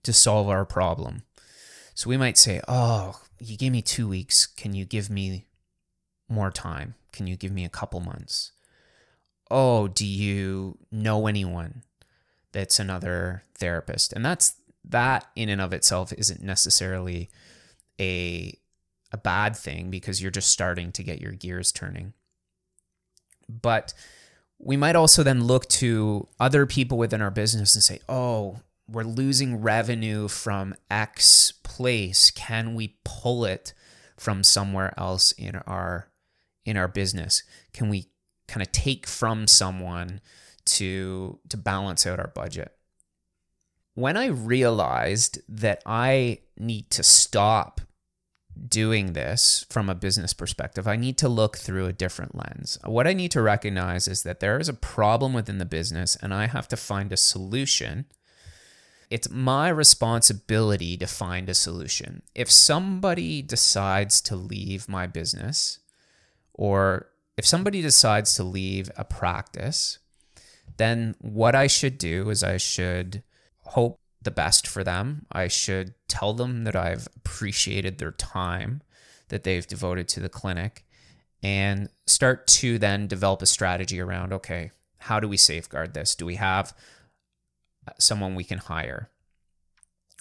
to 0.02 0.12
solve 0.12 0.48
our 0.48 0.64
problem. 0.64 1.22
So 1.94 2.10
we 2.10 2.16
might 2.16 2.38
say, 2.38 2.60
Oh, 2.68 3.20
you 3.38 3.56
gave 3.56 3.72
me 3.72 3.82
two 3.82 4.08
weeks. 4.08 4.46
Can 4.46 4.74
you 4.74 4.84
give 4.84 5.10
me 5.10 5.46
more 6.28 6.50
time? 6.50 6.94
Can 7.12 7.26
you 7.26 7.36
give 7.36 7.52
me 7.52 7.64
a 7.64 7.70
couple 7.70 8.00
months? 8.00 8.52
Oh, 9.50 9.88
do 9.88 10.06
you 10.06 10.78
know 10.90 11.26
anyone 11.26 11.82
that's 12.54 12.78
another 12.78 13.42
therapist? 13.58 14.14
And 14.14 14.24
that's 14.24 14.54
that 14.86 15.26
in 15.36 15.50
and 15.50 15.60
of 15.60 15.74
itself 15.74 16.12
isn't 16.12 16.42
necessarily 16.42 17.28
a 18.00 18.56
a 19.12 19.16
bad 19.16 19.56
thing 19.56 19.90
because 19.90 20.20
you're 20.20 20.30
just 20.30 20.50
starting 20.50 20.90
to 20.92 21.02
get 21.02 21.20
your 21.20 21.32
gears 21.32 21.70
turning. 21.70 22.14
But 23.48 23.92
we 24.58 24.76
might 24.76 24.96
also 24.96 25.22
then 25.22 25.44
look 25.44 25.68
to 25.68 26.26
other 26.40 26.66
people 26.66 26.98
within 26.98 27.20
our 27.20 27.30
business 27.30 27.74
and 27.74 27.84
say, 27.84 28.00
oh, 28.08 28.60
we're 28.88 29.04
losing 29.04 29.60
revenue 29.60 30.28
from 30.28 30.74
X 30.90 31.52
place. 31.62 32.30
Can 32.30 32.74
we 32.74 32.96
pull 33.04 33.44
it 33.44 33.72
from 34.16 34.42
somewhere 34.42 34.94
else 34.98 35.32
in 35.32 35.56
our 35.56 36.08
in 36.64 36.76
our 36.76 36.88
business? 36.88 37.42
Can 37.72 37.88
we 37.88 38.06
kind 38.48 38.62
of 38.62 38.72
take 38.72 39.06
from 39.06 39.46
someone 39.46 40.20
to 40.66 41.38
to 41.48 41.56
balance 41.56 42.06
out 42.06 42.20
our 42.20 42.32
budget? 42.34 42.72
When 43.94 44.16
I 44.16 44.26
realized 44.26 45.40
that 45.48 45.82
I 45.86 46.40
need 46.58 46.90
to 46.90 47.02
stop 47.02 47.80
doing 48.68 49.12
this 49.12 49.66
from 49.68 49.88
a 49.88 49.94
business 49.94 50.32
perspective, 50.32 50.86
I 50.86 50.96
need 50.96 51.18
to 51.18 51.28
look 51.28 51.56
through 51.56 51.86
a 51.86 51.92
different 51.92 52.34
lens. 52.34 52.78
What 52.84 53.06
I 53.06 53.12
need 53.12 53.30
to 53.32 53.42
recognize 53.42 54.08
is 54.08 54.22
that 54.22 54.40
there 54.40 54.58
is 54.58 54.68
a 54.68 54.74
problem 54.74 55.32
within 55.32 55.58
the 55.58 55.64
business 55.64 56.16
and 56.16 56.32
I 56.32 56.46
have 56.46 56.68
to 56.68 56.76
find 56.76 57.12
a 57.12 57.16
solution. 57.16 58.06
It's 59.10 59.30
my 59.30 59.68
responsibility 59.68 60.96
to 60.96 61.06
find 61.06 61.48
a 61.48 61.54
solution. 61.54 62.22
If 62.34 62.50
somebody 62.50 63.42
decides 63.42 64.20
to 64.22 64.36
leave 64.36 64.88
my 64.88 65.06
business, 65.06 65.80
or 66.52 67.08
if 67.36 67.44
somebody 67.44 67.82
decides 67.82 68.34
to 68.36 68.44
leave 68.44 68.90
a 68.96 69.04
practice, 69.04 69.98
then 70.76 71.14
what 71.20 71.54
I 71.54 71.66
should 71.66 71.98
do 71.98 72.30
is 72.30 72.42
I 72.42 72.56
should 72.56 73.22
hope 73.60 74.00
the 74.22 74.30
best 74.30 74.66
for 74.66 74.82
them. 74.82 75.26
I 75.30 75.48
should 75.48 75.94
tell 76.08 76.32
them 76.32 76.64
that 76.64 76.76
I've 76.76 77.08
appreciated 77.16 77.98
their 77.98 78.12
time 78.12 78.82
that 79.28 79.44
they've 79.44 79.66
devoted 79.66 80.08
to 80.08 80.20
the 80.20 80.28
clinic 80.28 80.84
and 81.42 81.88
start 82.06 82.46
to 82.46 82.78
then 82.78 83.06
develop 83.06 83.42
a 83.42 83.46
strategy 83.46 84.00
around 84.00 84.32
okay, 84.32 84.70
how 84.98 85.20
do 85.20 85.28
we 85.28 85.36
safeguard 85.36 85.92
this? 85.92 86.14
Do 86.14 86.24
we 86.24 86.36
have 86.36 86.74
someone 87.98 88.34
we 88.34 88.44
can 88.44 88.58
hire? 88.58 89.10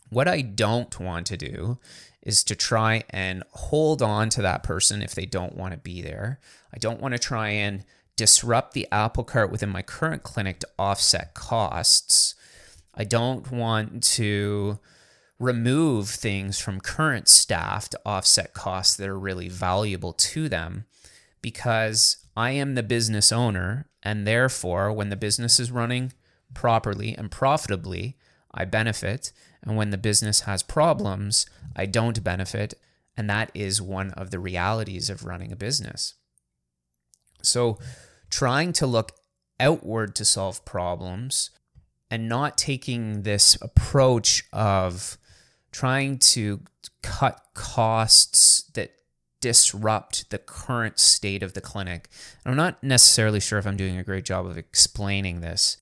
What 0.09 0.27
I 0.27 0.41
don't 0.41 0.99
want 0.99 1.25
to 1.27 1.37
do 1.37 1.79
is 2.21 2.43
to 2.45 2.55
try 2.55 3.03
and 3.09 3.43
hold 3.51 4.01
on 4.01 4.29
to 4.29 4.41
that 4.41 4.63
person 4.63 5.01
if 5.01 5.15
they 5.15 5.25
don't 5.25 5.55
want 5.55 5.73
to 5.73 5.79
be 5.79 6.01
there. 6.01 6.39
I 6.73 6.77
don't 6.77 7.01
want 7.01 7.13
to 7.13 7.19
try 7.19 7.49
and 7.49 7.83
disrupt 8.15 8.73
the 8.73 8.87
apple 8.91 9.23
cart 9.23 9.51
within 9.51 9.69
my 9.69 9.81
current 9.81 10.23
clinic 10.23 10.59
to 10.59 10.67
offset 10.77 11.33
costs. 11.33 12.35
I 12.93 13.03
don't 13.03 13.51
want 13.51 14.03
to 14.03 14.79
remove 15.39 16.09
things 16.09 16.59
from 16.59 16.79
current 16.79 17.27
staff 17.27 17.89
to 17.89 17.99
offset 18.05 18.53
costs 18.53 18.95
that 18.95 19.09
are 19.09 19.19
really 19.19 19.49
valuable 19.49 20.13
to 20.13 20.47
them 20.47 20.85
because 21.41 22.17
I 22.35 22.51
am 22.51 22.75
the 22.75 22.83
business 22.83 23.31
owner. 23.31 23.87
And 24.01 24.27
therefore, 24.27 24.91
when 24.91 25.09
the 25.09 25.15
business 25.15 25.59
is 25.59 25.71
running 25.71 26.13
properly 26.53 27.15
and 27.15 27.31
profitably, 27.31 28.17
I 28.53 28.65
benefit. 28.65 29.31
And 29.61 29.75
when 29.75 29.89
the 29.89 29.97
business 29.97 30.41
has 30.41 30.61
problems, 30.63 31.45
I 31.75 31.85
don't 31.85 32.23
benefit. 32.23 32.73
And 33.15 33.29
that 33.29 33.51
is 33.53 33.81
one 33.81 34.11
of 34.11 34.31
the 34.31 34.39
realities 34.39 35.09
of 35.09 35.25
running 35.25 35.51
a 35.51 35.55
business. 35.55 36.15
So, 37.41 37.77
trying 38.43 38.73
to 38.73 38.85
look 38.85 39.13
outward 39.57 40.13
to 40.13 40.25
solve 40.25 40.65
problems 40.65 41.49
and 42.11 42.27
not 42.27 42.57
taking 42.57 43.21
this 43.21 43.57
approach 43.61 44.43
of 44.51 45.17
trying 45.71 46.17
to 46.17 46.59
cut 47.01 47.41
costs 47.53 48.63
that 48.73 48.91
disrupt 49.39 50.29
the 50.29 50.37
current 50.37 50.99
state 50.99 51.41
of 51.41 51.53
the 51.53 51.61
clinic. 51.61 52.09
I'm 52.45 52.57
not 52.57 52.83
necessarily 52.83 53.39
sure 53.39 53.59
if 53.59 53.65
I'm 53.65 53.77
doing 53.77 53.97
a 53.97 54.03
great 54.03 54.25
job 54.25 54.45
of 54.45 54.57
explaining 54.57 55.39
this, 55.39 55.77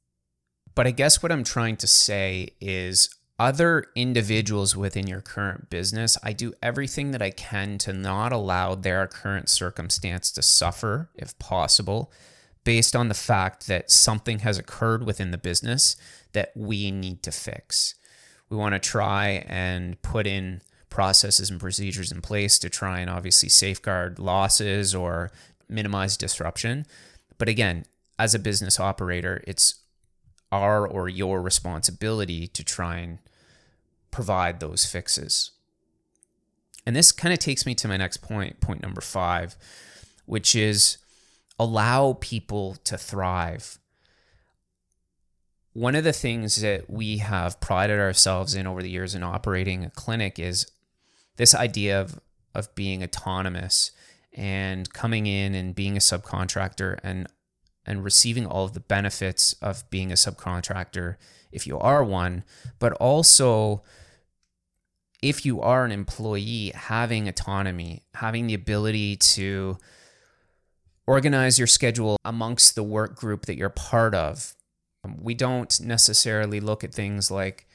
but 0.75 0.85
I 0.85 0.91
guess 0.91 1.23
what 1.23 1.31
I'm 1.31 1.43
trying 1.43 1.77
to 1.77 1.87
say 1.87 2.49
is 2.61 3.09
other 3.39 3.85
individuals 3.95 4.77
within 4.77 5.07
your 5.07 5.21
current 5.21 5.71
business, 5.71 6.15
I 6.21 6.33
do 6.33 6.53
everything 6.61 7.09
that 7.09 7.23
I 7.23 7.31
can 7.31 7.79
to 7.79 7.91
not 7.91 8.31
allow 8.31 8.75
their 8.75 9.07
current 9.07 9.49
circumstance 9.49 10.31
to 10.33 10.43
suffer 10.43 11.09
if 11.15 11.39
possible, 11.39 12.11
based 12.63 12.95
on 12.95 13.07
the 13.07 13.13
fact 13.13 13.67
that 13.67 13.89
something 13.89 14.39
has 14.39 14.57
occurred 14.57 15.05
within 15.05 15.31
the 15.31 15.37
business 15.37 15.95
that 16.33 16.51
we 16.55 16.91
need 16.91 17.23
to 17.23 17.31
fix. 17.31 17.95
We 18.49 18.57
want 18.57 18.73
to 18.73 18.79
try 18.79 19.45
and 19.47 20.01
put 20.01 20.27
in 20.27 20.61
processes 20.89 21.49
and 21.49 21.59
procedures 21.59 22.11
in 22.11 22.21
place 22.21 22.59
to 22.59 22.69
try 22.69 22.99
and 22.99 23.09
obviously 23.09 23.49
safeguard 23.49 24.19
losses 24.19 24.93
or 24.93 25.31
minimize 25.69 26.17
disruption. 26.17 26.85
But 27.37 27.49
again, 27.49 27.85
as 28.19 28.35
a 28.35 28.39
business 28.39 28.79
operator, 28.79 29.43
it's 29.47 29.75
our 30.51 30.85
or 30.85 31.07
your 31.07 31.41
responsibility 31.41 32.45
to 32.47 32.63
try 32.63 32.97
and 32.97 33.19
provide 34.11 34.59
those 34.59 34.85
fixes. 34.85 35.51
And 36.85 36.95
this 36.95 37.11
kind 37.11 37.33
of 37.33 37.39
takes 37.39 37.65
me 37.65 37.73
to 37.75 37.87
my 37.87 37.97
next 37.97 38.17
point, 38.17 38.59
point 38.59 38.81
number 38.81 39.01
five, 39.01 39.55
which 40.25 40.55
is 40.55 40.97
allow 41.61 42.17
people 42.19 42.75
to 42.83 42.97
thrive. 42.97 43.77
One 45.73 45.93
of 45.93 46.03
the 46.03 46.11
things 46.11 46.59
that 46.63 46.89
we 46.89 47.19
have 47.19 47.59
prided 47.59 47.99
ourselves 47.99 48.55
in 48.55 48.65
over 48.65 48.81
the 48.81 48.89
years 48.89 49.13
in 49.13 49.21
operating 49.21 49.85
a 49.85 49.91
clinic 49.91 50.39
is 50.39 50.65
this 51.37 51.53
idea 51.53 52.01
of, 52.01 52.19
of 52.55 52.73
being 52.73 53.03
autonomous 53.03 53.91
and 54.33 54.91
coming 54.91 55.27
in 55.27 55.53
and 55.53 55.75
being 55.75 55.95
a 55.95 55.99
subcontractor 55.99 56.99
and 57.03 57.27
and 57.85 58.03
receiving 58.03 58.45
all 58.45 58.65
of 58.65 58.73
the 58.73 58.79
benefits 58.79 59.53
of 59.53 59.89
being 59.89 60.11
a 60.11 60.15
subcontractor 60.15 61.15
if 61.51 61.65
you 61.65 61.79
are 61.79 62.03
one, 62.03 62.43
but 62.79 62.93
also 62.93 63.81
if 65.21 65.45
you 65.45 65.61
are 65.61 65.83
an 65.83 65.91
employee, 65.91 66.71
having 66.75 67.27
autonomy, 67.27 68.03
having 68.15 68.47
the 68.47 68.53
ability 68.53 69.15
to 69.15 69.77
organize 71.08 71.58
your 71.58 71.67
schedule 71.67 72.18
amongst 72.24 72.75
the 72.75 72.83
work 72.83 73.16
group 73.16 73.46
that 73.46 73.57
you're 73.57 73.70
part 73.70 74.16
of. 74.16 74.55
We 75.20 75.33
don't 75.33 75.79
necessarily 75.81 76.59
look 76.59 76.83
at 76.83 76.94
things 76.94 77.31
like 77.31 77.68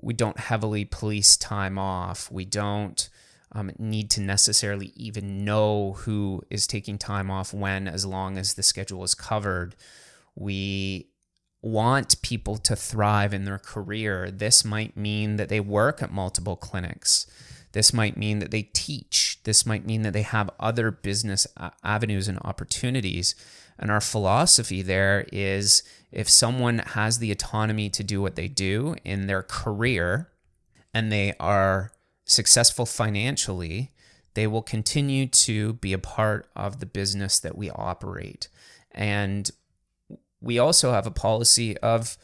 we 0.00 0.14
don't 0.14 0.38
heavily 0.38 0.84
police 0.84 1.36
time 1.36 1.78
off. 1.78 2.30
We 2.30 2.44
don't 2.44 3.08
um, 3.52 3.70
need 3.78 4.10
to 4.10 4.20
necessarily 4.20 4.92
even 4.96 5.44
know 5.44 5.94
who 6.00 6.42
is 6.50 6.66
taking 6.66 6.98
time 6.98 7.30
off 7.30 7.54
when, 7.54 7.88
as 7.88 8.04
long 8.04 8.36
as 8.36 8.54
the 8.54 8.62
schedule 8.62 9.04
is 9.04 9.14
covered. 9.14 9.76
We 10.34 11.08
want 11.62 12.20
people 12.20 12.56
to 12.58 12.76
thrive 12.76 13.32
in 13.32 13.44
their 13.44 13.58
career. 13.58 14.30
This 14.30 14.64
might 14.64 14.96
mean 14.96 15.36
that 15.36 15.48
they 15.48 15.60
work 15.60 16.02
at 16.02 16.12
multiple 16.12 16.56
clinics. 16.56 17.26
This 17.74 17.92
might 17.92 18.16
mean 18.16 18.38
that 18.38 18.52
they 18.52 18.62
teach. 18.62 19.40
This 19.42 19.66
might 19.66 19.84
mean 19.84 20.02
that 20.02 20.12
they 20.12 20.22
have 20.22 20.48
other 20.60 20.92
business 20.92 21.44
avenues 21.82 22.28
and 22.28 22.38
opportunities. 22.42 23.34
And 23.80 23.90
our 23.90 24.00
philosophy 24.00 24.80
there 24.80 25.26
is 25.32 25.82
if 26.12 26.28
someone 26.28 26.78
has 26.78 27.18
the 27.18 27.32
autonomy 27.32 27.90
to 27.90 28.04
do 28.04 28.22
what 28.22 28.36
they 28.36 28.46
do 28.46 28.94
in 29.04 29.26
their 29.26 29.42
career 29.42 30.30
and 30.94 31.10
they 31.10 31.34
are 31.40 31.90
successful 32.24 32.86
financially, 32.86 33.90
they 34.34 34.46
will 34.46 34.62
continue 34.62 35.26
to 35.26 35.72
be 35.72 35.92
a 35.92 35.98
part 35.98 36.46
of 36.54 36.78
the 36.78 36.86
business 36.86 37.40
that 37.40 37.58
we 37.58 37.70
operate. 37.70 38.46
And 38.92 39.50
we 40.40 40.60
also 40.60 40.92
have 40.92 41.08
a 41.08 41.10
policy 41.10 41.76
of 41.78 42.16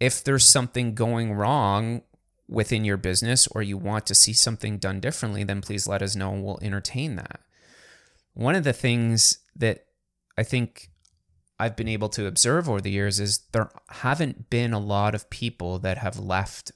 if 0.00 0.24
there's 0.24 0.44
something 0.44 0.96
going 0.96 1.34
wrong 1.34 2.02
within 2.52 2.84
your 2.84 2.96
business 2.96 3.46
or 3.48 3.62
you 3.62 3.78
want 3.78 4.06
to 4.06 4.14
see 4.14 4.32
something 4.32 4.78
done 4.78 5.00
differently, 5.00 5.42
then 5.42 5.60
please 5.62 5.88
let 5.88 6.02
us 6.02 6.14
know 6.14 6.32
and 6.32 6.44
we'll 6.44 6.58
entertain 6.62 7.16
that. 7.16 7.40
One 8.34 8.54
of 8.54 8.64
the 8.64 8.72
things 8.72 9.38
that 9.56 9.86
I 10.36 10.42
think 10.42 10.90
I've 11.58 11.76
been 11.76 11.88
able 11.88 12.08
to 12.10 12.26
observe 12.26 12.68
over 12.68 12.80
the 12.80 12.90
years 12.90 13.20
is 13.20 13.40
there 13.52 13.70
haven't 13.88 14.50
been 14.50 14.72
a 14.72 14.78
lot 14.78 15.14
of 15.14 15.30
people 15.30 15.78
that 15.80 15.98
have 15.98 16.18
left 16.18 16.72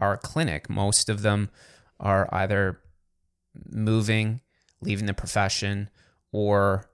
our 0.00 0.16
clinic. 0.16 0.68
Most 0.68 1.08
of 1.08 1.22
them 1.22 1.50
are 1.98 2.28
either 2.32 2.80
moving, 3.70 4.40
leaving 4.80 5.06
the 5.06 5.14
profession, 5.14 5.88
or 6.32 6.90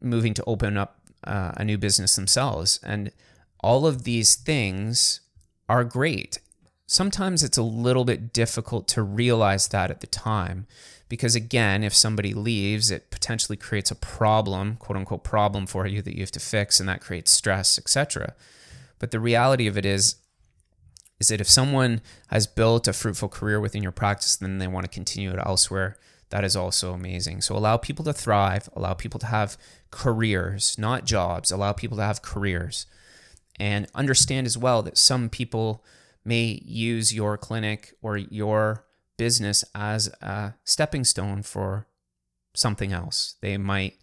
moving 0.00 0.34
to 0.34 0.44
open 0.46 0.76
up 0.76 1.00
uh, 1.24 1.52
a 1.56 1.64
new 1.64 1.78
business 1.78 2.16
themselves. 2.16 2.80
And 2.82 3.12
all 3.60 3.86
of 3.86 4.04
these 4.04 4.34
things 4.34 5.20
are 5.68 5.84
great. 5.84 6.38
Sometimes 6.86 7.42
it's 7.42 7.58
a 7.58 7.62
little 7.62 8.04
bit 8.04 8.32
difficult 8.32 8.86
to 8.88 9.02
realize 9.02 9.68
that 9.68 9.90
at 9.90 10.00
the 10.00 10.06
time 10.06 10.66
because, 11.08 11.34
again, 11.34 11.82
if 11.82 11.94
somebody 11.94 12.32
leaves, 12.32 12.90
it 12.90 13.10
potentially 13.10 13.56
creates 13.56 13.90
a 13.90 13.96
problem, 13.96 14.76
quote 14.76 14.96
unquote, 14.96 15.24
problem 15.24 15.66
for 15.66 15.86
you 15.86 16.00
that 16.02 16.14
you 16.14 16.20
have 16.20 16.32
to 16.32 16.40
fix, 16.40 16.80
and 16.80 16.88
that 16.88 17.00
creates 17.00 17.30
stress, 17.30 17.78
etc. 17.78 18.34
But 18.98 19.10
the 19.10 19.20
reality 19.20 19.66
of 19.66 19.76
it 19.76 19.84
is, 19.84 20.16
is 21.18 21.28
that 21.28 21.40
if 21.40 21.48
someone 21.48 22.00
has 22.28 22.46
built 22.46 22.88
a 22.88 22.92
fruitful 22.92 23.28
career 23.28 23.60
within 23.60 23.82
your 23.82 23.92
practice, 23.92 24.36
then 24.36 24.58
they 24.58 24.66
want 24.66 24.84
to 24.84 24.90
continue 24.90 25.32
it 25.32 25.40
elsewhere. 25.44 25.96
That 26.30 26.44
is 26.44 26.56
also 26.56 26.92
amazing. 26.92 27.40
So 27.40 27.56
allow 27.56 27.76
people 27.76 28.04
to 28.04 28.12
thrive, 28.12 28.68
allow 28.74 28.94
people 28.94 29.20
to 29.20 29.26
have 29.26 29.56
careers, 29.90 30.76
not 30.78 31.04
jobs, 31.04 31.50
allow 31.50 31.72
people 31.72 31.96
to 31.98 32.02
have 32.02 32.22
careers. 32.22 32.86
And 33.58 33.86
understand 33.94 34.46
as 34.46 34.58
well 34.58 34.82
that 34.82 34.98
some 34.98 35.28
people 35.28 35.84
may 36.26 36.60
use 36.64 37.14
your 37.14 37.38
clinic 37.38 37.94
or 38.02 38.16
your 38.16 38.84
business 39.16 39.64
as 39.74 40.08
a 40.20 40.54
stepping 40.64 41.04
stone 41.04 41.42
for 41.42 41.86
something 42.54 42.92
else. 42.92 43.36
They 43.40 43.56
might 43.56 43.98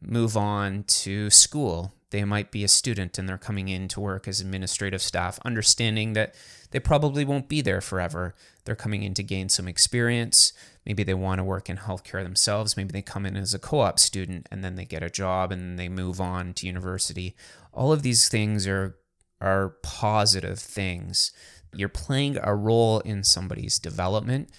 move 0.00 0.36
on 0.36 0.84
to 0.84 1.30
school 1.30 1.94
they 2.14 2.24
might 2.24 2.52
be 2.52 2.62
a 2.62 2.68
student 2.68 3.18
and 3.18 3.28
they're 3.28 3.36
coming 3.36 3.66
in 3.66 3.88
to 3.88 3.98
work 3.98 4.28
as 4.28 4.40
administrative 4.40 5.02
staff, 5.02 5.40
understanding 5.44 6.12
that 6.12 6.36
they 6.70 6.78
probably 6.78 7.24
won't 7.24 7.48
be 7.48 7.60
there 7.60 7.80
forever. 7.80 8.36
They're 8.64 8.76
coming 8.76 9.02
in 9.02 9.14
to 9.14 9.24
gain 9.24 9.48
some 9.48 9.66
experience. 9.66 10.52
Maybe 10.86 11.02
they 11.02 11.14
want 11.14 11.40
to 11.40 11.44
work 11.44 11.68
in 11.68 11.76
healthcare 11.76 12.22
themselves. 12.22 12.76
Maybe 12.76 12.92
they 12.92 13.02
come 13.02 13.26
in 13.26 13.36
as 13.36 13.52
a 13.52 13.58
co 13.58 13.80
op 13.80 13.98
student 13.98 14.46
and 14.52 14.62
then 14.62 14.76
they 14.76 14.84
get 14.84 15.02
a 15.02 15.10
job 15.10 15.50
and 15.50 15.76
they 15.76 15.88
move 15.88 16.20
on 16.20 16.54
to 16.54 16.68
university. 16.68 17.34
All 17.72 17.92
of 17.92 18.02
these 18.02 18.28
things 18.28 18.68
are, 18.68 18.96
are 19.44 19.76
positive 19.82 20.58
things. 20.58 21.32
You're 21.74 21.88
playing 21.88 22.38
a 22.42 22.54
role 22.54 23.00
in 23.00 23.24
somebody's 23.24 23.78
development 23.78 24.50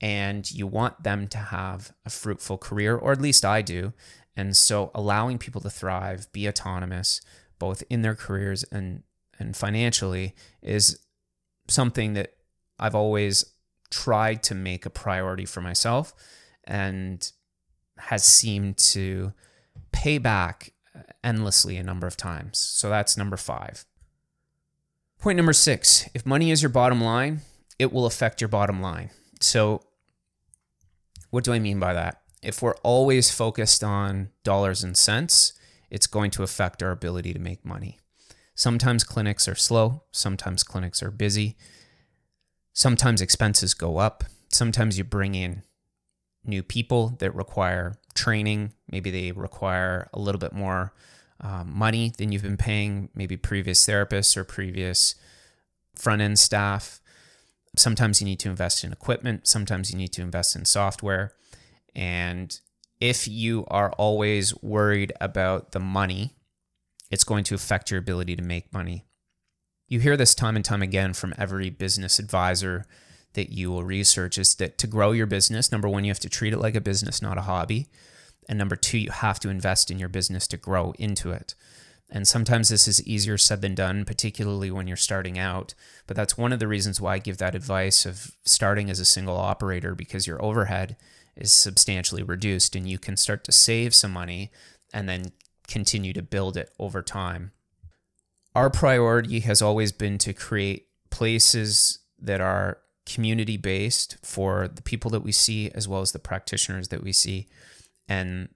and 0.00 0.50
you 0.50 0.66
want 0.66 1.02
them 1.02 1.28
to 1.28 1.38
have 1.38 1.92
a 2.04 2.10
fruitful 2.10 2.58
career, 2.58 2.96
or 2.96 3.12
at 3.12 3.20
least 3.20 3.44
I 3.44 3.62
do. 3.62 3.92
And 4.36 4.56
so 4.56 4.90
allowing 4.94 5.38
people 5.38 5.60
to 5.60 5.70
thrive, 5.70 6.30
be 6.32 6.48
autonomous, 6.48 7.20
both 7.58 7.84
in 7.88 8.02
their 8.02 8.16
careers 8.16 8.64
and, 8.64 9.04
and 9.38 9.56
financially, 9.56 10.34
is 10.62 10.98
something 11.68 12.14
that 12.14 12.34
I've 12.78 12.94
always 12.94 13.44
tried 13.90 14.42
to 14.44 14.54
make 14.54 14.84
a 14.84 14.90
priority 14.90 15.44
for 15.44 15.60
myself 15.60 16.12
and 16.64 17.30
has 17.98 18.24
seemed 18.24 18.76
to 18.78 19.32
pay 19.92 20.18
back 20.18 20.72
endlessly 21.22 21.76
a 21.76 21.82
number 21.82 22.06
of 22.06 22.16
times. 22.16 22.58
So 22.58 22.88
that's 22.88 23.16
number 23.16 23.36
five. 23.36 23.84
Point 25.24 25.38
number 25.38 25.54
six 25.54 26.06
if 26.12 26.26
money 26.26 26.50
is 26.50 26.60
your 26.60 26.68
bottom 26.68 27.00
line, 27.00 27.40
it 27.78 27.94
will 27.94 28.04
affect 28.04 28.42
your 28.42 28.48
bottom 28.48 28.82
line. 28.82 29.08
So, 29.40 29.80
what 31.30 31.44
do 31.44 31.54
I 31.54 31.58
mean 31.58 31.80
by 31.80 31.94
that? 31.94 32.20
If 32.42 32.60
we're 32.60 32.76
always 32.82 33.30
focused 33.30 33.82
on 33.82 34.28
dollars 34.42 34.84
and 34.84 34.94
cents, 34.94 35.54
it's 35.88 36.06
going 36.06 36.30
to 36.32 36.42
affect 36.42 36.82
our 36.82 36.90
ability 36.90 37.32
to 37.32 37.38
make 37.38 37.64
money. 37.64 38.00
Sometimes 38.54 39.02
clinics 39.02 39.48
are 39.48 39.54
slow, 39.54 40.02
sometimes 40.12 40.62
clinics 40.62 41.02
are 41.02 41.10
busy, 41.10 41.56
sometimes 42.74 43.22
expenses 43.22 43.72
go 43.72 43.96
up, 43.96 44.24
sometimes 44.52 44.98
you 44.98 45.04
bring 45.04 45.34
in 45.34 45.62
new 46.44 46.62
people 46.62 47.16
that 47.20 47.34
require 47.34 47.94
training, 48.14 48.74
maybe 48.90 49.10
they 49.10 49.32
require 49.32 50.10
a 50.12 50.18
little 50.18 50.38
bit 50.38 50.52
more 50.52 50.92
um, 51.44 51.70
money 51.76 52.12
than 52.16 52.32
you've 52.32 52.42
been 52.42 52.56
paying 52.56 53.10
maybe 53.14 53.36
previous 53.36 53.86
therapists 53.86 54.36
or 54.36 54.44
previous 54.44 55.14
front 55.94 56.22
end 56.22 56.38
staff. 56.38 57.00
Sometimes 57.76 58.20
you 58.20 58.24
need 58.24 58.40
to 58.40 58.48
invest 58.48 58.82
in 58.82 58.92
equipment, 58.92 59.46
sometimes 59.46 59.92
you 59.92 59.98
need 59.98 60.12
to 60.14 60.22
invest 60.22 60.56
in 60.56 60.64
software. 60.64 61.34
And 61.94 62.58
if 63.00 63.28
you 63.28 63.66
are 63.68 63.92
always 63.92 64.60
worried 64.62 65.12
about 65.20 65.72
the 65.72 65.80
money, 65.80 66.34
it's 67.10 67.24
going 67.24 67.44
to 67.44 67.54
affect 67.54 67.90
your 67.90 67.98
ability 67.98 68.34
to 68.36 68.42
make 68.42 68.72
money. 68.72 69.04
You 69.86 70.00
hear 70.00 70.16
this 70.16 70.34
time 70.34 70.56
and 70.56 70.64
time 70.64 70.82
again 70.82 71.12
from 71.12 71.34
every 71.36 71.68
business 71.68 72.18
advisor 72.18 72.86
that 73.34 73.50
you 73.50 73.70
will 73.70 73.84
research 73.84 74.38
is 74.38 74.54
that 74.54 74.78
to 74.78 74.86
grow 74.86 75.12
your 75.12 75.26
business, 75.26 75.70
number 75.70 75.88
one, 75.88 76.04
you 76.04 76.10
have 76.10 76.20
to 76.20 76.28
treat 76.30 76.54
it 76.54 76.58
like 76.58 76.74
a 76.74 76.80
business, 76.80 77.20
not 77.20 77.36
a 77.36 77.42
hobby. 77.42 77.88
And 78.48 78.58
number 78.58 78.76
two, 78.76 78.98
you 78.98 79.10
have 79.10 79.40
to 79.40 79.48
invest 79.48 79.90
in 79.90 79.98
your 79.98 80.08
business 80.08 80.46
to 80.48 80.56
grow 80.56 80.92
into 80.98 81.30
it. 81.30 81.54
And 82.10 82.28
sometimes 82.28 82.68
this 82.68 82.86
is 82.86 83.04
easier 83.06 83.38
said 83.38 83.62
than 83.62 83.74
done, 83.74 84.04
particularly 84.04 84.70
when 84.70 84.86
you're 84.86 84.96
starting 84.96 85.38
out. 85.38 85.74
But 86.06 86.16
that's 86.16 86.38
one 86.38 86.52
of 86.52 86.58
the 86.60 86.68
reasons 86.68 87.00
why 87.00 87.14
I 87.14 87.18
give 87.18 87.38
that 87.38 87.54
advice 87.54 88.04
of 88.04 88.32
starting 88.44 88.90
as 88.90 89.00
a 89.00 89.04
single 89.04 89.36
operator 89.36 89.94
because 89.94 90.26
your 90.26 90.42
overhead 90.42 90.96
is 91.36 91.52
substantially 91.52 92.22
reduced 92.22 92.76
and 92.76 92.88
you 92.88 92.98
can 92.98 93.16
start 93.16 93.42
to 93.44 93.52
save 93.52 93.94
some 93.94 94.12
money 94.12 94.52
and 94.92 95.08
then 95.08 95.32
continue 95.66 96.12
to 96.12 96.22
build 96.22 96.56
it 96.56 96.70
over 96.78 97.02
time. 97.02 97.52
Our 98.54 98.70
priority 98.70 99.40
has 99.40 99.60
always 99.60 99.90
been 99.90 100.18
to 100.18 100.32
create 100.32 100.86
places 101.10 101.98
that 102.20 102.40
are 102.40 102.78
community 103.06 103.56
based 103.56 104.16
for 104.22 104.68
the 104.68 104.82
people 104.82 105.10
that 105.10 105.20
we 105.20 105.32
see 105.32 105.70
as 105.70 105.88
well 105.88 106.00
as 106.00 106.12
the 106.12 106.18
practitioners 106.18 106.88
that 106.88 107.02
we 107.02 107.12
see. 107.12 107.48
And 108.08 108.48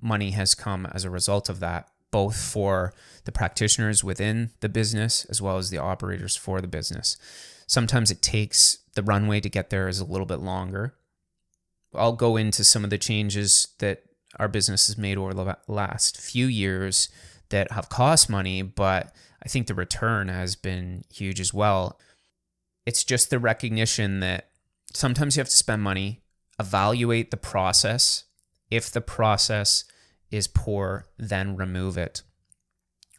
money 0.00 0.32
has 0.32 0.54
come 0.54 0.86
as 0.86 1.04
a 1.04 1.10
result 1.10 1.48
of 1.48 1.60
that, 1.60 1.88
both 2.10 2.40
for 2.40 2.92
the 3.24 3.32
practitioners 3.32 4.02
within 4.02 4.50
the 4.60 4.68
business 4.68 5.24
as 5.26 5.40
well 5.40 5.56
as 5.56 5.70
the 5.70 5.78
operators 5.78 6.36
for 6.36 6.60
the 6.60 6.68
business. 6.68 7.16
Sometimes 7.66 8.10
it 8.10 8.22
takes 8.22 8.78
the 8.94 9.02
runway 9.02 9.40
to 9.40 9.48
get 9.48 9.70
there 9.70 9.88
is 9.88 10.00
a 10.00 10.04
little 10.04 10.26
bit 10.26 10.40
longer. 10.40 10.94
I'll 11.94 12.12
go 12.12 12.36
into 12.36 12.64
some 12.64 12.84
of 12.84 12.90
the 12.90 12.98
changes 12.98 13.68
that 13.78 14.02
our 14.38 14.48
business 14.48 14.86
has 14.86 14.96
made 14.96 15.18
over 15.18 15.34
the 15.34 15.56
last 15.66 16.20
few 16.20 16.46
years 16.46 17.08
that 17.50 17.72
have 17.72 17.88
cost 17.88 18.30
money, 18.30 18.62
but 18.62 19.12
I 19.44 19.48
think 19.48 19.66
the 19.66 19.74
return 19.74 20.28
has 20.28 20.54
been 20.54 21.04
huge 21.12 21.40
as 21.40 21.52
well. 21.52 21.98
It's 22.86 23.04
just 23.04 23.30
the 23.30 23.38
recognition 23.38 24.20
that 24.20 24.48
sometimes 24.92 25.36
you 25.36 25.40
have 25.40 25.48
to 25.48 25.56
spend 25.56 25.82
money, 25.82 26.20
evaluate 26.58 27.30
the 27.30 27.36
process. 27.36 28.24
If 28.70 28.90
the 28.90 29.00
process 29.00 29.84
is 30.30 30.46
poor, 30.46 31.06
then 31.18 31.56
remove 31.56 31.98
it. 31.98 32.22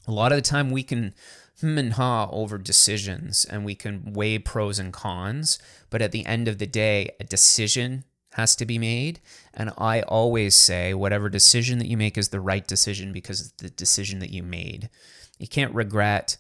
A 0.07 0.11
lot 0.11 0.31
of 0.31 0.37
the 0.37 0.41
time 0.41 0.71
we 0.71 0.83
can 0.83 1.13
hmm 1.59 1.77
and 1.77 1.93
ha 1.93 2.27
over 2.31 2.57
decisions 2.57 3.45
and 3.45 3.63
we 3.63 3.75
can 3.75 4.13
weigh 4.13 4.39
pros 4.39 4.79
and 4.79 4.91
cons, 4.91 5.59
but 5.89 6.01
at 6.01 6.11
the 6.11 6.25
end 6.25 6.47
of 6.47 6.57
the 6.57 6.67
day, 6.67 7.11
a 7.19 7.23
decision 7.23 8.03
has 8.33 8.55
to 8.55 8.65
be 8.65 8.77
made. 8.77 9.19
And 9.53 9.71
I 9.77 10.01
always 10.01 10.55
say, 10.55 10.93
whatever 10.93 11.29
decision 11.29 11.79
that 11.79 11.87
you 11.87 11.97
make 11.97 12.17
is 12.17 12.29
the 12.29 12.39
right 12.39 12.65
decision 12.65 13.11
because 13.11 13.41
it's 13.41 13.51
the 13.57 13.69
decision 13.69 14.19
that 14.19 14.31
you 14.31 14.41
made. 14.41 14.89
You 15.37 15.47
can't 15.47 15.75
regret 15.75 16.37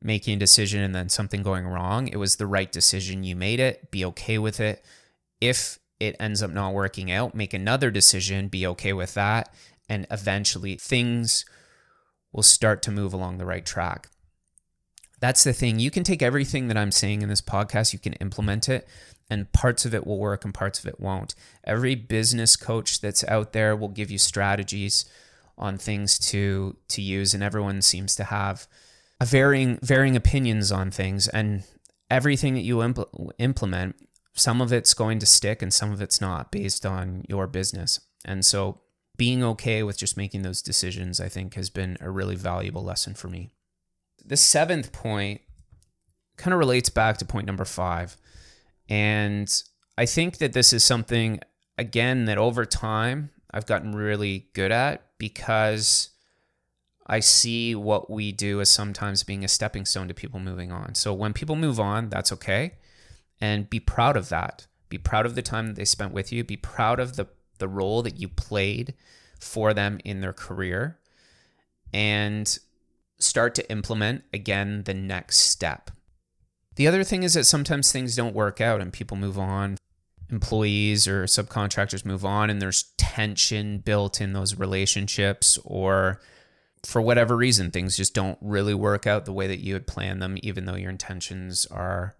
making 0.00 0.36
a 0.36 0.40
decision 0.40 0.82
and 0.82 0.94
then 0.94 1.08
something 1.08 1.42
going 1.42 1.66
wrong. 1.66 2.08
It 2.08 2.16
was 2.16 2.36
the 2.36 2.46
right 2.46 2.70
decision. 2.70 3.24
You 3.24 3.36
made 3.36 3.60
it, 3.60 3.90
be 3.90 4.04
okay 4.06 4.38
with 4.38 4.60
it. 4.60 4.84
If 5.40 5.78
it 6.02 6.16
ends 6.18 6.42
up 6.42 6.50
not 6.50 6.74
working 6.74 7.12
out, 7.12 7.32
make 7.32 7.54
another 7.54 7.88
decision, 7.88 8.48
be 8.48 8.66
okay 8.66 8.92
with 8.92 9.14
that. 9.14 9.54
And 9.88 10.04
eventually 10.10 10.74
things 10.74 11.44
will 12.32 12.42
start 12.42 12.82
to 12.82 12.90
move 12.90 13.12
along 13.12 13.38
the 13.38 13.46
right 13.46 13.64
track. 13.64 14.08
That's 15.20 15.44
the 15.44 15.52
thing. 15.52 15.78
You 15.78 15.92
can 15.92 16.02
take 16.02 16.20
everything 16.20 16.66
that 16.66 16.76
I'm 16.76 16.90
saying 16.90 17.22
in 17.22 17.28
this 17.28 17.40
podcast, 17.40 17.92
you 17.92 18.00
can 18.00 18.14
implement 18.14 18.68
it, 18.68 18.88
and 19.30 19.52
parts 19.52 19.84
of 19.84 19.94
it 19.94 20.04
will 20.04 20.18
work 20.18 20.44
and 20.44 20.52
parts 20.52 20.80
of 20.80 20.86
it 20.86 20.98
won't. 20.98 21.36
Every 21.62 21.94
business 21.94 22.56
coach 22.56 23.00
that's 23.00 23.22
out 23.28 23.52
there 23.52 23.76
will 23.76 23.88
give 23.88 24.10
you 24.10 24.18
strategies 24.18 25.04
on 25.56 25.78
things 25.78 26.18
to 26.18 26.76
to 26.88 27.00
use 27.00 27.34
and 27.34 27.42
everyone 27.42 27.82
seems 27.82 28.16
to 28.16 28.24
have 28.24 28.66
a 29.20 29.26
varying 29.26 29.78
varying 29.82 30.16
opinions 30.16 30.72
on 30.72 30.90
things 30.90 31.28
and 31.28 31.62
everything 32.10 32.54
that 32.54 32.62
you 32.62 32.76
impl- 32.76 33.30
implement 33.38 33.94
some 34.34 34.60
of 34.60 34.72
it's 34.72 34.94
going 34.94 35.18
to 35.18 35.26
stick 35.26 35.62
and 35.62 35.72
some 35.72 35.92
of 35.92 36.00
it's 36.00 36.20
not 36.20 36.50
based 36.50 36.86
on 36.86 37.24
your 37.28 37.46
business. 37.46 38.00
And 38.24 38.44
so 38.44 38.80
being 39.16 39.44
okay 39.44 39.82
with 39.82 39.98
just 39.98 40.16
making 40.16 40.42
those 40.42 40.62
decisions 40.62 41.20
I 41.20 41.28
think 41.28 41.54
has 41.54 41.70
been 41.70 41.98
a 42.00 42.10
really 42.10 42.36
valuable 42.36 42.82
lesson 42.82 43.14
for 43.14 43.28
me. 43.28 43.50
The 44.24 44.36
seventh 44.36 44.92
point 44.92 45.42
kind 46.36 46.54
of 46.54 46.58
relates 46.58 46.88
back 46.88 47.18
to 47.18 47.24
point 47.24 47.46
number 47.46 47.64
5 47.64 48.16
and 48.88 49.62
I 49.96 50.06
think 50.06 50.38
that 50.38 50.52
this 50.52 50.72
is 50.72 50.82
something, 50.82 51.40
again, 51.78 52.24
that 52.24 52.38
over 52.38 52.64
time 52.64 53.30
I've 53.50 53.66
gotten 53.66 53.94
really 53.94 54.48
good 54.54 54.72
at 54.72 55.02
because 55.18 56.10
I 57.06 57.20
see 57.20 57.74
what 57.74 58.10
we 58.10 58.32
do 58.32 58.60
as 58.60 58.70
sometimes 58.70 59.22
being 59.22 59.44
a 59.44 59.48
stepping 59.48 59.84
stone 59.84 60.08
to 60.08 60.14
people 60.14 60.40
moving 60.40 60.72
on. 60.72 60.94
So 60.94 61.12
when 61.12 61.32
people 61.32 61.56
move 61.56 61.78
on, 61.78 62.08
that's 62.08 62.32
okay. 62.32 62.74
And 63.42 63.68
be 63.68 63.80
proud 63.80 64.16
of 64.16 64.28
that. 64.28 64.68
Be 64.88 64.98
proud 64.98 65.26
of 65.26 65.34
the 65.34 65.42
time 65.42 65.66
that 65.66 65.76
they 65.76 65.84
spent 65.84 66.14
with 66.14 66.32
you. 66.32 66.44
Be 66.44 66.56
proud 66.56 67.00
of 67.00 67.16
the, 67.16 67.26
the 67.58 67.66
role 67.66 68.00
that 68.02 68.20
you 68.20 68.28
played 68.28 68.94
for 69.40 69.74
them 69.74 69.98
in 70.04 70.20
their 70.20 70.32
career. 70.32 70.98
And 71.92 72.58
start 73.18 73.54
to 73.56 73.70
implement 73.70 74.22
again 74.32 74.84
the 74.84 74.94
next 74.94 75.38
step. 75.38 75.90
The 76.76 76.86
other 76.86 77.04
thing 77.04 77.24
is 77.24 77.34
that 77.34 77.44
sometimes 77.44 77.90
things 77.90 78.16
don't 78.16 78.34
work 78.34 78.60
out 78.60 78.80
and 78.80 78.92
people 78.92 79.16
move 79.16 79.38
on. 79.38 79.76
Employees 80.30 81.06
or 81.06 81.24
subcontractors 81.24 82.06
move 82.06 82.24
on, 82.24 82.48
and 82.48 82.62
there's 82.62 82.94
tension 82.96 83.78
built 83.78 84.20
in 84.20 84.32
those 84.32 84.58
relationships, 84.58 85.58
or 85.62 86.22
for 86.82 87.02
whatever 87.02 87.36
reason, 87.36 87.70
things 87.70 87.98
just 87.98 88.14
don't 88.14 88.38
really 88.40 88.72
work 88.72 89.06
out 89.06 89.26
the 89.26 89.32
way 89.32 89.46
that 89.46 89.58
you 89.58 89.74
had 89.74 89.86
planned 89.86 90.22
them, 90.22 90.38
even 90.42 90.64
though 90.64 90.76
your 90.76 90.88
intentions 90.88 91.66
are 91.66 92.16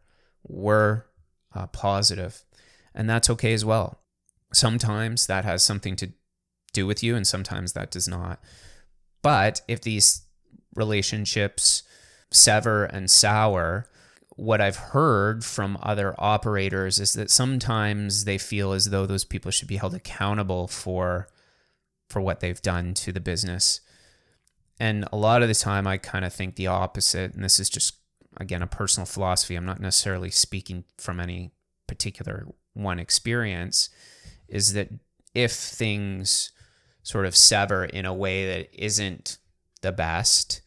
were 0.47 1.07
uh, 1.55 1.67
positive, 1.69 2.45
and 2.95 3.09
that's 3.09 3.31
okay 3.31 3.53
as 3.53 3.65
well. 3.65 4.01
Sometimes 4.53 5.27
that 5.27 5.45
has 5.45 5.63
something 5.63 5.97
to 5.97 6.13
do 6.73 6.87
with 6.87 7.03
you, 7.03 7.17
and 7.17 7.27
sometimes 7.27 7.73
that 7.73 7.91
does 7.91 8.09
not. 8.09 8.41
But 9.23 9.63
if 9.69 9.81
these 9.81 10.23
relationships 10.75 11.83
sever 12.31 12.85
and 12.85 13.11
sour, 13.11 13.89
what 14.37 14.61
I've 14.61 14.77
heard 14.77 15.45
from 15.45 15.79
other 15.83 16.15
operators 16.19 16.99
is 16.99 17.13
that 17.15 17.31
sometimes 17.31 18.25
they 18.25 18.39
feel 18.39 18.73
as 18.73 18.87
though 18.87 19.07
those 19.07 19.25
people 19.25 19.51
should 19.51 19.69
be 19.69 19.77
held 19.77 19.95
accountable 19.95 20.69
for 20.69 21.29
for 22.09 22.21
what 22.21 22.41
they've 22.41 22.61
done 22.61 22.93
to 22.93 23.11
the 23.13 23.21
business. 23.21 23.81
And 24.79 25.07
a 25.13 25.17
lot 25.17 25.43
of 25.43 25.49
the 25.49 25.55
time 25.55 25.87
I 25.87 25.97
kind 25.97 26.25
of 26.25 26.33
think 26.33 26.57
the 26.57 26.67
opposite 26.67 27.35
and 27.35 27.45
this 27.45 27.59
is 27.59 27.71
just 27.71 27.95
again 28.37 28.63
a 28.63 28.67
personal 28.67 29.07
philosophy. 29.07 29.55
I'm 29.55 29.67
not 29.67 29.81
necessarily 29.81 30.31
speaking 30.31 30.85
from 30.99 31.21
any 31.21 31.53
particular 31.87 32.47
one 32.75 32.99
experience 32.99 33.91
is 34.49 34.73
that 34.73 34.89
if 35.35 35.53
things 35.53 36.53
sort 37.03 37.27
of 37.27 37.37
sever 37.37 37.85
in 37.85 38.07
a 38.07 38.15
way 38.15 38.47
that 38.47 38.69
isn't 38.73 39.39
the 39.81 39.93
best, 39.93 40.61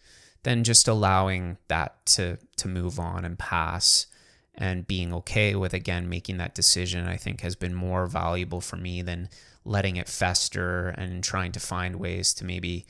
then 0.43 0.63
just 0.63 0.88
allowing 0.88 1.58
that 1.67 2.06
to 2.06 2.38
to 2.58 2.67
move 2.67 2.99
on 2.99 3.25
and 3.25 3.39
pass 3.39 4.08
and 4.54 4.88
being 4.88 5.13
okay 5.13 5.56
with 5.56 5.73
again 5.73 6.08
making 6.08 6.38
that 6.38 6.56
decision 6.56 7.08
I 7.08 7.17
think 7.17 7.41
has 7.41 7.56
been 7.56 7.73
more 7.73 8.08
valuable 8.08 8.62
for 8.62 8.78
me 8.78 9.01
than 9.01 9.30
letting 9.65 9.95
it 9.95 10.08
fester 10.08 10.89
and 10.89 11.23
trying 11.23 11.51
to 11.51 11.60
find 11.60 11.95
ways 11.95 12.34
to 12.36 12.45
maybe 12.45 12.86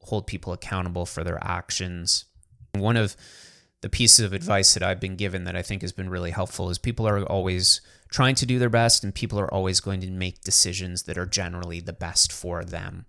hold 0.00 0.26
people 0.26 0.52
accountable 0.52 1.06
for 1.06 1.22
their 1.22 1.38
actions. 1.42 2.24
One 2.72 2.96
of 2.96 3.16
the 3.84 3.90
pieces 3.90 4.24
of 4.24 4.32
advice 4.32 4.72
that 4.72 4.82
I've 4.82 4.98
been 4.98 5.14
given 5.14 5.44
that 5.44 5.54
I 5.54 5.60
think 5.60 5.82
has 5.82 5.92
been 5.92 6.08
really 6.08 6.30
helpful 6.30 6.70
is 6.70 6.78
people 6.78 7.06
are 7.06 7.22
always 7.22 7.82
trying 8.08 8.34
to 8.36 8.46
do 8.46 8.58
their 8.58 8.70
best 8.70 9.04
and 9.04 9.14
people 9.14 9.38
are 9.38 9.52
always 9.52 9.80
going 9.80 10.00
to 10.00 10.10
make 10.10 10.40
decisions 10.40 11.02
that 11.02 11.18
are 11.18 11.26
generally 11.26 11.80
the 11.80 11.92
best 11.92 12.32
for 12.32 12.64
them. 12.64 13.04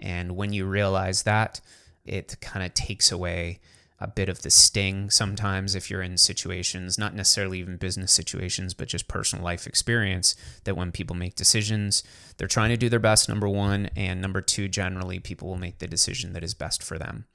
And 0.00 0.34
when 0.34 0.52
you 0.52 0.66
realize 0.66 1.22
that, 1.22 1.60
it 2.04 2.38
kind 2.40 2.66
of 2.66 2.74
takes 2.74 3.12
away 3.12 3.60
a 4.00 4.08
bit 4.08 4.28
of 4.28 4.42
the 4.42 4.50
sting 4.50 5.10
sometimes 5.10 5.74
if 5.74 5.90
you're 5.90 6.02
in 6.02 6.18
situations, 6.18 6.98
not 6.98 7.14
necessarily 7.14 7.60
even 7.60 7.76
business 7.76 8.12
situations, 8.12 8.74
but 8.74 8.88
just 8.88 9.06
personal 9.08 9.44
life 9.44 9.64
experience, 9.64 10.34
that 10.64 10.76
when 10.76 10.90
people 10.90 11.16
make 11.16 11.34
decisions, 11.36 12.02
they're 12.36 12.48
trying 12.48 12.70
to 12.70 12.76
do 12.76 12.88
their 12.88 12.98
best, 12.98 13.28
number 13.28 13.48
one. 13.48 13.90
And 13.96 14.20
number 14.20 14.42
two, 14.42 14.66
generally, 14.66 15.20
people 15.20 15.48
will 15.48 15.56
make 15.56 15.78
the 15.78 15.86
decision 15.86 16.32
that 16.32 16.44
is 16.44 16.52
best 16.52 16.82
for 16.82 16.98
them. 16.98 17.26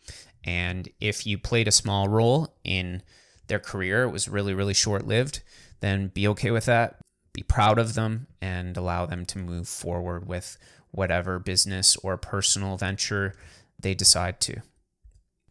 And 0.44 0.90
if 1.00 1.26
you 1.26 1.38
played 1.38 1.68
a 1.68 1.72
small 1.72 2.08
role 2.08 2.56
in 2.64 3.04
their 3.48 3.60
career, 3.60 4.04
it 4.04 4.12
was 4.12 4.28
really, 4.28 4.54
really 4.54 4.74
short 4.74 5.06
lived, 5.06 5.42
then 5.82 6.08
be 6.08 6.28
okay 6.30 6.52
with 6.52 6.66
that. 6.66 7.00
Be 7.34 7.44
proud 7.44 7.80
of 7.80 7.94
them 7.94 8.28
and 8.42 8.76
allow 8.76 9.06
them 9.06 9.26
to 9.28 9.38
move 9.38 9.68
forward 9.68 10.28
with 10.28 10.58
whatever 10.92 11.40
business 11.40 11.96
or 11.98 12.18
personal 12.18 12.78
venture 12.78 13.36
they 13.80 13.94
decide 13.94 14.40
to. 14.42 14.62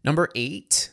Number 0.05 0.29
eight, 0.35 0.91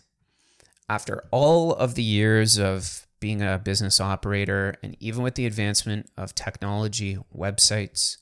after 0.90 1.24
all 1.32 1.74
of 1.74 1.96
the 1.96 2.04
years 2.04 2.58
of 2.58 3.08
being 3.20 3.42
a 3.42 3.58
business 3.58 4.00
operator, 4.00 4.76
and 4.84 4.96
even 5.00 5.24
with 5.24 5.36
the 5.36 5.46
advancement 5.46 6.10
of 6.18 6.36
technology, 6.36 7.18
websites, 7.36 8.18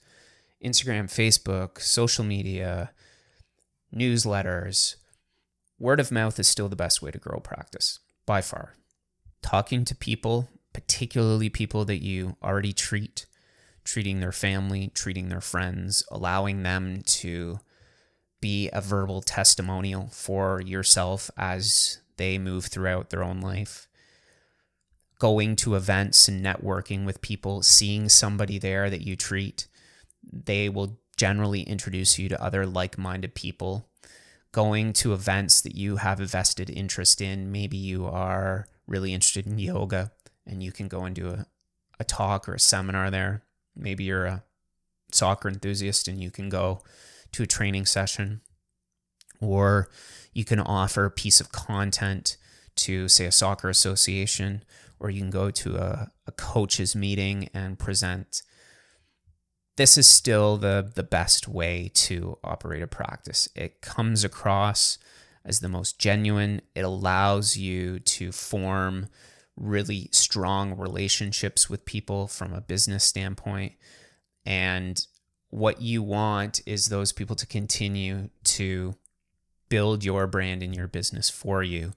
Instagram, 0.64 1.06
Facebook, 1.06 1.82
social 1.82 2.24
media, 2.24 2.92
newsletters, 3.94 4.96
word 5.80 6.00
of 6.00 6.12
mouth 6.12 6.40
is 6.40 6.48
still 6.48 6.70
the 6.70 6.76
best 6.76 7.02
way 7.02 7.12
to 7.12 7.18
grow 7.18 7.40
practice 7.40 8.00
by 8.26 8.42
far. 8.42 8.76
Talking 9.42 9.86
to 9.86 9.96
people, 9.96 10.50
particularly 10.74 11.50
people 11.50 11.86
that 11.86 12.04
you 12.04 12.38
already 12.44 12.74
treat, 12.74 13.26
treating 13.84 14.20
their 14.20 14.32
family, 14.32 14.92
treating 14.94 15.30
their 15.30 15.42
friends, 15.42 16.04
allowing 16.12 16.64
them 16.64 17.02
to 17.06 17.60
be 18.42 18.70
a 18.74 18.82
verbal 18.82 19.22
testimonial 19.22 20.08
for 20.12 20.62
yourself 20.62 21.32
as 21.38 22.00
they 22.18 22.38
move 22.38 22.66
throughout 22.66 23.10
their 23.10 23.24
own 23.24 23.42
life. 23.42 23.88
Going 25.20 25.56
to 25.58 25.76
events 25.76 26.28
and 26.28 26.44
networking 26.44 27.06
with 27.06 27.22
people, 27.22 27.62
seeing 27.62 28.10
somebody 28.10 28.58
there 28.60 28.90
that 28.90 29.02
you 29.02 29.16
treat, 29.16 29.68
they 30.32 30.68
will 30.68 31.00
generally 31.18 31.62
introduce 31.62 32.20
you 32.20 32.28
to 32.30 32.44
other 32.44 32.66
like 32.66 32.98
minded 32.98 33.34
people. 33.36 33.88
Going 34.56 34.94
to 34.94 35.12
events 35.12 35.60
that 35.60 35.76
you 35.76 35.98
have 35.98 36.22
a 36.22 36.26
vested 36.26 36.70
interest 36.70 37.20
in. 37.20 37.52
Maybe 37.52 37.76
you 37.76 38.06
are 38.06 38.68
really 38.88 39.13
interested 39.13 39.46
in 39.46 39.60
yoga 39.60 40.13
and 40.48 40.63
you 40.63 40.72
can 40.72 40.88
go 40.88 41.04
and 41.04 41.13
do 41.13 41.28
a, 41.28 41.46
a 42.00 42.06
talk 42.06 42.48
or 42.48 42.54
a 42.54 42.60
seminar 42.60 43.12
there. 43.12 43.44
Maybe 43.76 44.06
you're 44.06 44.26
a 44.26 44.44
soccer 45.12 45.50
enthusiast 45.50 46.08
and 46.08 46.24
you 46.24 46.32
can 46.32 46.48
go 46.48 46.80
to 47.34 47.44
a 47.44 47.48
training 47.48 47.86
session. 47.86 48.39
Or 49.41 49.89
you 50.32 50.46
can 50.46 50.62
offer 50.62 51.04
a 51.04 51.12
piece 51.12 51.41
of 51.41 51.52
content 51.52 52.38
to, 52.78 53.10
say, 53.10 53.26
a 53.26 53.34
soccer 53.34 53.68
association, 53.68 54.63
or 55.02 55.10
you 55.10 55.20
can 55.20 55.32
go 55.32 55.52
to 55.52 55.76
a, 55.76 56.12
a 56.26 56.32
coach's 56.32 56.96
meeting 56.96 57.50
and 57.54 57.78
present. 57.78 58.41
This 59.78 59.98
is 59.98 60.08
still 60.08 60.58
the, 60.58 60.90
the 60.94 61.04
best 61.04 61.48
way 61.48 61.92
to 61.96 62.38
operate 62.44 62.82
a 62.82 62.88
practice. 62.88 63.50
It 63.56 63.82
comes 63.82 64.24
across 64.24 64.98
as 65.44 65.60
the 65.60 65.70
most 65.70 66.00
genuine. 66.00 66.62
It 66.74 66.82
allows 66.82 67.58
you 67.58 68.00
to 68.00 68.32
form 68.32 69.08
really 69.58 70.10
strong 70.12 70.78
relationships 70.78 71.70
with 71.70 71.86
people 71.86 72.28
from 72.28 72.54
a 72.54 72.62
business 72.62 73.04
standpoint. 73.04 73.74
And 74.46 75.06
what 75.50 75.82
you 75.82 76.04
want 76.04 76.62
is 76.66 76.88
those 76.88 77.12
people 77.12 77.36
to 77.36 77.46
continue 77.46 78.30
to 78.44 78.96
build 79.70 80.04
your 80.04 80.28
brand 80.28 80.64
in 80.64 80.74
your 80.74 80.88
business 80.88 81.30
for 81.30 81.64
you. 81.64 81.94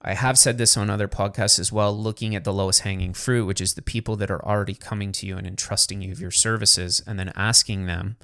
I 0.00 0.14
have 0.14 0.38
said 0.38 0.58
this 0.58 0.76
on 0.76 0.90
other 0.90 1.08
podcasts 1.08 1.58
as 1.58 1.72
well, 1.72 1.96
looking 1.96 2.36
at 2.36 2.44
the 2.44 2.52
lowest 2.52 2.80
hanging 2.80 3.14
fruit, 3.14 3.46
which 3.46 3.60
is 3.60 3.74
the 3.74 3.82
people 3.82 4.14
that 4.16 4.30
are 4.30 4.44
already 4.44 4.74
coming 4.74 5.10
to 5.12 5.26
you 5.26 5.36
and 5.36 5.46
entrusting 5.46 6.02
you 6.02 6.12
of 6.12 6.20
your 6.20 6.30
services, 6.30 7.02
and 7.04 7.18
then 7.18 7.32
asking 7.34 7.86
them, 7.86 8.16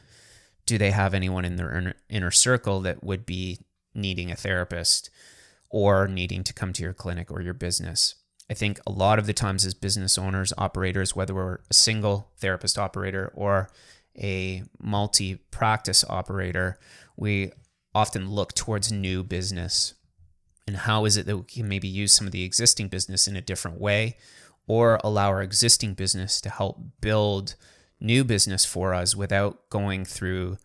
do 0.67 0.79
they 0.79 0.93
have 0.93 1.15
anyone 1.15 1.45
in 1.45 1.57
their 1.57 1.95
inner, 2.09 2.31
circle 2.31 2.81
that 2.81 3.03
would 3.03 3.27
be 3.27 3.59
needing 3.95 4.31
a 4.31 4.37
therapist 4.37 5.11
or 5.69 6.07
needing 6.07 6.45
to 6.45 6.53
come 6.53 6.73
to 6.73 6.83
your 6.83 6.95
clinic 6.95 7.31
or 7.31 7.43
your 7.43 7.55
business? 7.55 8.15
I 8.49 8.55
think 8.55 8.79
a 8.87 8.93
lot 8.93 9.19
of 9.19 9.27
the 9.27 9.33
times 9.33 9.67
as 9.67 9.75
business 9.75 10.17
owners, 10.17 10.53
operators, 10.57 11.17
whether 11.17 11.35
we're 11.35 11.59
a 11.71 11.75
single 11.75 12.31
therapist 12.39 12.79
operator 12.79 13.33
or 13.35 13.69
a 14.17 14.63
multi 14.81 15.37
practice 15.51 16.05
operator, 16.09 16.79
we 17.17 17.51
often 17.95 18.31
look 18.31 18.55
towards 18.55 18.93
new 18.93 19.25
business 19.25 19.95
and 20.67 20.77
how 20.77 21.05
is 21.05 21.17
it 21.17 21.27
that 21.27 21.37
we 21.37 21.45
can 21.45 21.69
maybe 21.69 21.89
use 21.89 22.13
some 22.13 22.27
of 22.27 22.33
the 22.33 22.45
existing 22.45 22.89
business 22.89 23.29
in 23.29 23.37
a 23.37 23.43
different 23.43 23.81
way 23.81 24.17
or 24.67 24.99
allow 25.05 25.29
our 25.29 25.43
existing 25.43 25.95
business 25.95 26.41
to 26.41 26.49
help 26.49 26.81
build 27.01 27.55
new 28.01 28.25
business 28.25 28.65
for 28.65 28.95
us 28.95 29.15
without 29.15 29.69
going 29.71 30.05
through 30.05 30.57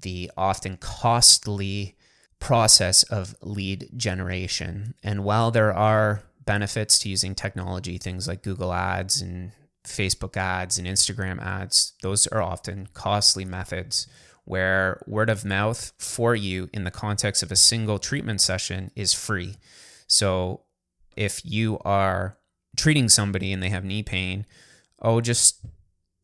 the 0.00 0.30
often 0.36 0.76
costly 0.76 1.96
process 2.38 3.02
of 3.04 3.34
lead 3.40 3.88
generation. 3.96 4.94
And 5.02 5.24
while 5.24 5.50
there 5.50 5.72
are 5.72 6.22
benefits 6.44 6.98
to 7.00 7.08
using 7.08 7.34
technology, 7.34 7.98
things 7.98 8.26
like 8.26 8.42
Google 8.42 8.72
Ads 8.72 9.20
and 9.20 9.52
Facebook 9.84 10.36
ads 10.36 10.78
and 10.78 10.86
Instagram 10.86 11.40
ads, 11.40 11.92
those 12.02 12.26
are 12.28 12.42
often 12.42 12.88
costly 12.94 13.44
methods 13.44 14.06
where 14.44 15.02
word 15.06 15.30
of 15.30 15.44
mouth 15.44 15.92
for 15.98 16.34
you 16.34 16.68
in 16.72 16.84
the 16.84 16.90
context 16.90 17.42
of 17.42 17.52
a 17.52 17.56
single 17.56 17.98
treatment 17.98 18.40
session 18.40 18.90
is 18.96 19.14
free. 19.14 19.56
So 20.06 20.62
if 21.16 21.44
you 21.44 21.78
are 21.84 22.38
treating 22.76 23.08
somebody 23.08 23.52
and 23.52 23.62
they 23.62 23.68
have 23.68 23.84
knee 23.84 24.02
pain, 24.02 24.46
oh, 25.00 25.20
just 25.20 25.64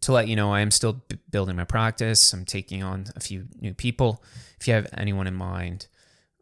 to 0.01 0.13
let 0.13 0.29
you 0.29 0.37
know, 0.37 0.53
I 0.53 0.61
am 0.61 0.71
still 0.71 1.05
b- 1.09 1.19
building 1.31 1.57
my 1.57 1.65
practice. 1.65 2.33
I'm 2.33 2.45
taking 2.45 2.83
on 2.83 3.07
a 3.17 3.21
few 3.21 3.47
new 3.61 3.75
people. 3.75 4.23
If 4.61 4.67
you 4.67 4.75
have 4.75 4.89
anyone 4.97 5.27
in 5.27 5.35
mind, 5.35 5.89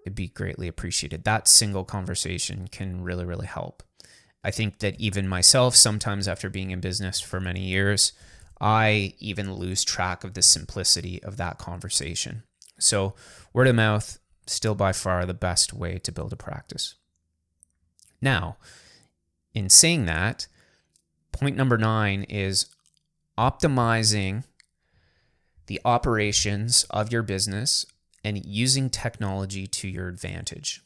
it'd 0.05 0.15
be 0.15 0.29
greatly 0.29 0.69
appreciated. 0.69 1.25
That 1.25 1.49
single 1.49 1.85
conversation 1.85 2.69
can 2.71 3.03
really, 3.03 3.25
really 3.25 3.47
help. 3.47 3.83
I 4.45 4.51
think 4.51 4.79
that 4.79 5.01
even 5.01 5.27
myself, 5.27 5.75
sometimes 5.75 6.29
after 6.29 6.49
being 6.49 6.71
in 6.71 6.81
business 6.81 7.21
for 7.21 7.41
many 7.41 7.63
years, 7.63 8.13
I 8.61 9.15
even 9.19 9.55
lose 9.55 9.85
track 9.85 10.25
of 10.25 10.35
the 10.35 10.43
simplicity 10.43 11.23
of 11.23 11.37
that 11.37 11.59
conversation. 11.59 12.43
So, 12.79 13.15
word 13.53 13.69
of 13.69 13.75
mouth, 13.75 14.19
still 14.47 14.75
by 14.75 14.93
far 14.93 15.27
the 15.27 15.35
best 15.35 15.73
way 15.73 15.99
to 15.99 16.13
build 16.13 16.33
a 16.33 16.37
practice. 16.37 16.95
Now, 18.21 18.57
in 19.55 19.69
saying 19.69 20.07
that, 20.07 20.47
point 21.33 21.57
number 21.57 21.77
nine 21.77 22.23
is 22.25 22.67
optimizing 23.39 24.45
the 25.67 25.81
operations 25.85 26.85
of 26.91 27.13
your 27.13 27.23
business 27.23 27.87
and 28.25 28.45
using 28.45 28.89
technology 28.89 29.67
to 29.67 29.89
your 29.89 30.09
advantage. 30.09 30.83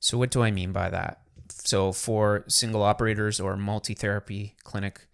So, 0.00 0.18
what 0.18 0.30
do 0.30 0.42
I 0.42 0.50
mean 0.50 0.72
by 0.72 0.90
that? 0.90 1.22
So, 1.50 1.92
for 1.92 2.44
single 2.48 2.82
operators 2.82 3.40
or 3.40 3.56
multi 3.56 3.94
therapy 3.94 4.54
clinic 4.62 5.06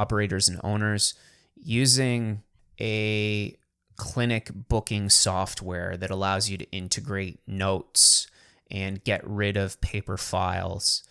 operators 0.00 0.48
and 0.48 0.60
owners 0.64 1.14
using 1.54 2.42
a 2.80 3.54
clinic 3.96 4.50
booking 4.68 5.10
software 5.10 5.96
that 5.96 6.10
allows 6.10 6.48
you 6.48 6.56
to 6.56 6.70
integrate 6.70 7.38
notes 7.46 8.26
and 8.70 9.04
get 9.04 9.20
rid 9.28 9.56
of 9.56 9.80
paper 9.82 10.16
files 10.16 11.02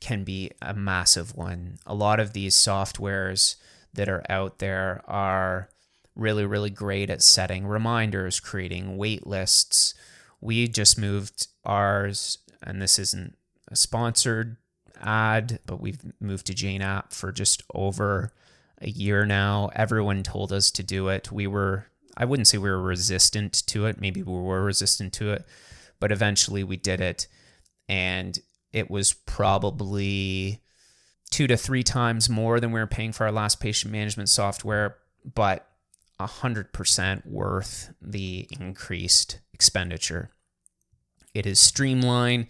can 0.00 0.22
be 0.22 0.50
a 0.60 0.74
massive 0.74 1.34
one. 1.34 1.78
A 1.86 1.94
lot 1.94 2.20
of 2.20 2.32
these 2.32 2.54
softwares 2.54 3.56
that 3.94 4.08
are 4.08 4.22
out 4.28 4.58
there 4.58 5.02
are 5.06 5.70
really, 6.14 6.44
really 6.44 6.70
great 6.70 7.08
at 7.10 7.22
setting 7.22 7.66
reminders, 7.66 8.38
creating 8.38 8.96
wait 8.96 9.26
lists. 9.26 9.94
We 10.40 10.68
just 10.68 10.98
moved 10.98 11.48
ours, 11.64 12.38
and 12.62 12.82
this 12.82 12.98
isn't 12.98 13.36
a 13.68 13.76
sponsored 13.76 14.56
ad, 15.00 15.60
but 15.66 15.80
we've 15.80 16.00
moved 16.20 16.46
to 16.46 16.54
Jane 16.54 16.82
app 16.82 17.12
for 17.12 17.32
just 17.32 17.62
over 17.74 18.32
a 18.80 18.88
year 18.88 19.26
now. 19.26 19.70
Everyone 19.74 20.22
told 20.22 20.52
us 20.52 20.70
to 20.72 20.82
do 20.82 21.08
it. 21.08 21.32
We 21.32 21.46
were, 21.46 21.86
I 22.16 22.24
wouldn't 22.24 22.48
say 22.48 22.58
we 22.58 22.70
were 22.70 22.80
resistant 22.80 23.66
to 23.68 23.86
it. 23.86 24.00
Maybe 24.00 24.22
we 24.22 24.32
were 24.32 24.62
resistant 24.62 25.12
to 25.14 25.32
it, 25.32 25.44
but 26.00 26.12
eventually 26.12 26.64
we 26.64 26.76
did 26.76 27.00
it. 27.00 27.26
And 27.88 28.38
it 28.72 28.90
was 28.90 29.12
probably 29.12 30.62
two 31.30 31.46
to 31.46 31.56
three 31.56 31.82
times 31.82 32.28
more 32.28 32.60
than 32.60 32.72
we 32.72 32.80
were 32.80 32.86
paying 32.86 33.12
for 33.12 33.24
our 33.24 33.32
last 33.32 33.60
patient 33.60 33.92
management 33.92 34.28
software, 34.28 34.96
but 35.34 35.68
100% 36.20 37.26
worth 37.26 37.92
the 38.00 38.48
increased 38.58 39.38
expenditure. 39.52 40.30
It 41.34 41.46
is 41.46 41.60
streamlined 41.60 42.46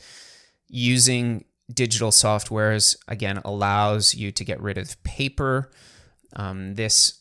using 0.68 1.44
digital 1.72 2.11
softwares 2.11 2.96
again 3.09 3.40
allows 3.44 4.14
you 4.14 4.33
to 4.33 4.44
get 4.44 4.61
rid 4.61 4.78
of 4.78 5.02
paper. 5.02 5.70
Um, 6.35 6.74
this 6.74 7.20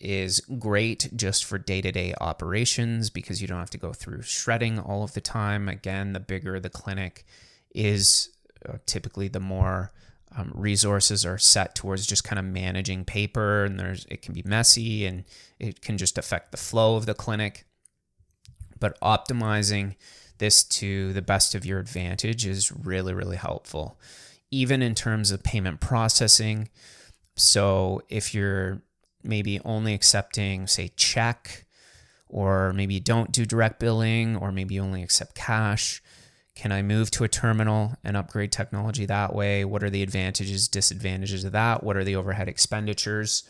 is 0.00 0.40
great 0.58 1.10
just 1.16 1.44
for 1.44 1.58
day 1.58 1.80
to 1.80 1.90
day 1.90 2.14
operations 2.20 3.10
because 3.10 3.42
you 3.42 3.48
don't 3.48 3.58
have 3.58 3.70
to 3.70 3.78
go 3.78 3.92
through 3.92 4.22
shredding 4.22 4.78
all 4.78 5.02
of 5.02 5.12
the 5.14 5.20
time. 5.20 5.68
Again, 5.68 6.12
the 6.12 6.20
bigger 6.20 6.60
the 6.60 6.70
clinic 6.70 7.24
is, 7.74 8.30
uh, 8.68 8.78
typically 8.86 9.28
the 9.28 9.40
more 9.40 9.92
um, 10.36 10.52
resources 10.54 11.24
are 11.24 11.38
set 11.38 11.74
towards 11.74 12.06
just 12.06 12.22
kind 12.22 12.38
of 12.38 12.44
managing 12.44 13.04
paper, 13.04 13.64
and 13.64 13.80
there's 13.80 14.04
it 14.08 14.22
can 14.22 14.34
be 14.34 14.42
messy 14.44 15.06
and 15.06 15.24
it 15.58 15.80
can 15.80 15.98
just 15.98 16.18
affect 16.18 16.50
the 16.50 16.56
flow 16.56 16.96
of 16.96 17.06
the 17.06 17.14
clinic. 17.14 17.66
But 18.78 19.00
optimizing 19.00 19.96
this 20.38 20.64
to 20.64 21.12
the 21.12 21.22
best 21.22 21.54
of 21.54 21.66
your 21.66 21.78
advantage 21.78 22.46
is 22.46 22.72
really, 22.72 23.14
really 23.14 23.36
helpful, 23.36 23.98
even 24.50 24.82
in 24.82 24.94
terms 24.94 25.30
of 25.30 25.42
payment 25.42 25.80
processing. 25.80 26.68
So 27.36 28.02
if 28.08 28.34
you're 28.34 28.82
maybe 29.22 29.60
only 29.64 29.94
accepting, 29.94 30.66
say, 30.66 30.90
check, 30.96 31.66
or 32.28 32.72
maybe 32.72 32.94
you 32.94 33.00
don't 33.00 33.32
do 33.32 33.44
direct 33.44 33.80
billing, 33.80 34.36
or 34.36 34.52
maybe 34.52 34.74
you 34.74 34.82
only 34.82 35.02
accept 35.02 35.34
cash. 35.34 36.02
Can 36.54 36.72
I 36.72 36.82
move 36.82 37.10
to 37.12 37.24
a 37.24 37.28
terminal 37.28 37.94
and 38.02 38.16
upgrade 38.16 38.50
technology 38.50 39.06
that 39.06 39.34
way? 39.34 39.64
What 39.64 39.82
are 39.82 39.90
the 39.90 40.02
advantages, 40.02 40.66
disadvantages 40.68 41.44
of 41.44 41.52
that? 41.52 41.84
What 41.84 41.96
are 41.96 42.04
the 42.04 42.16
overhead 42.16 42.48
expenditures? 42.48 43.44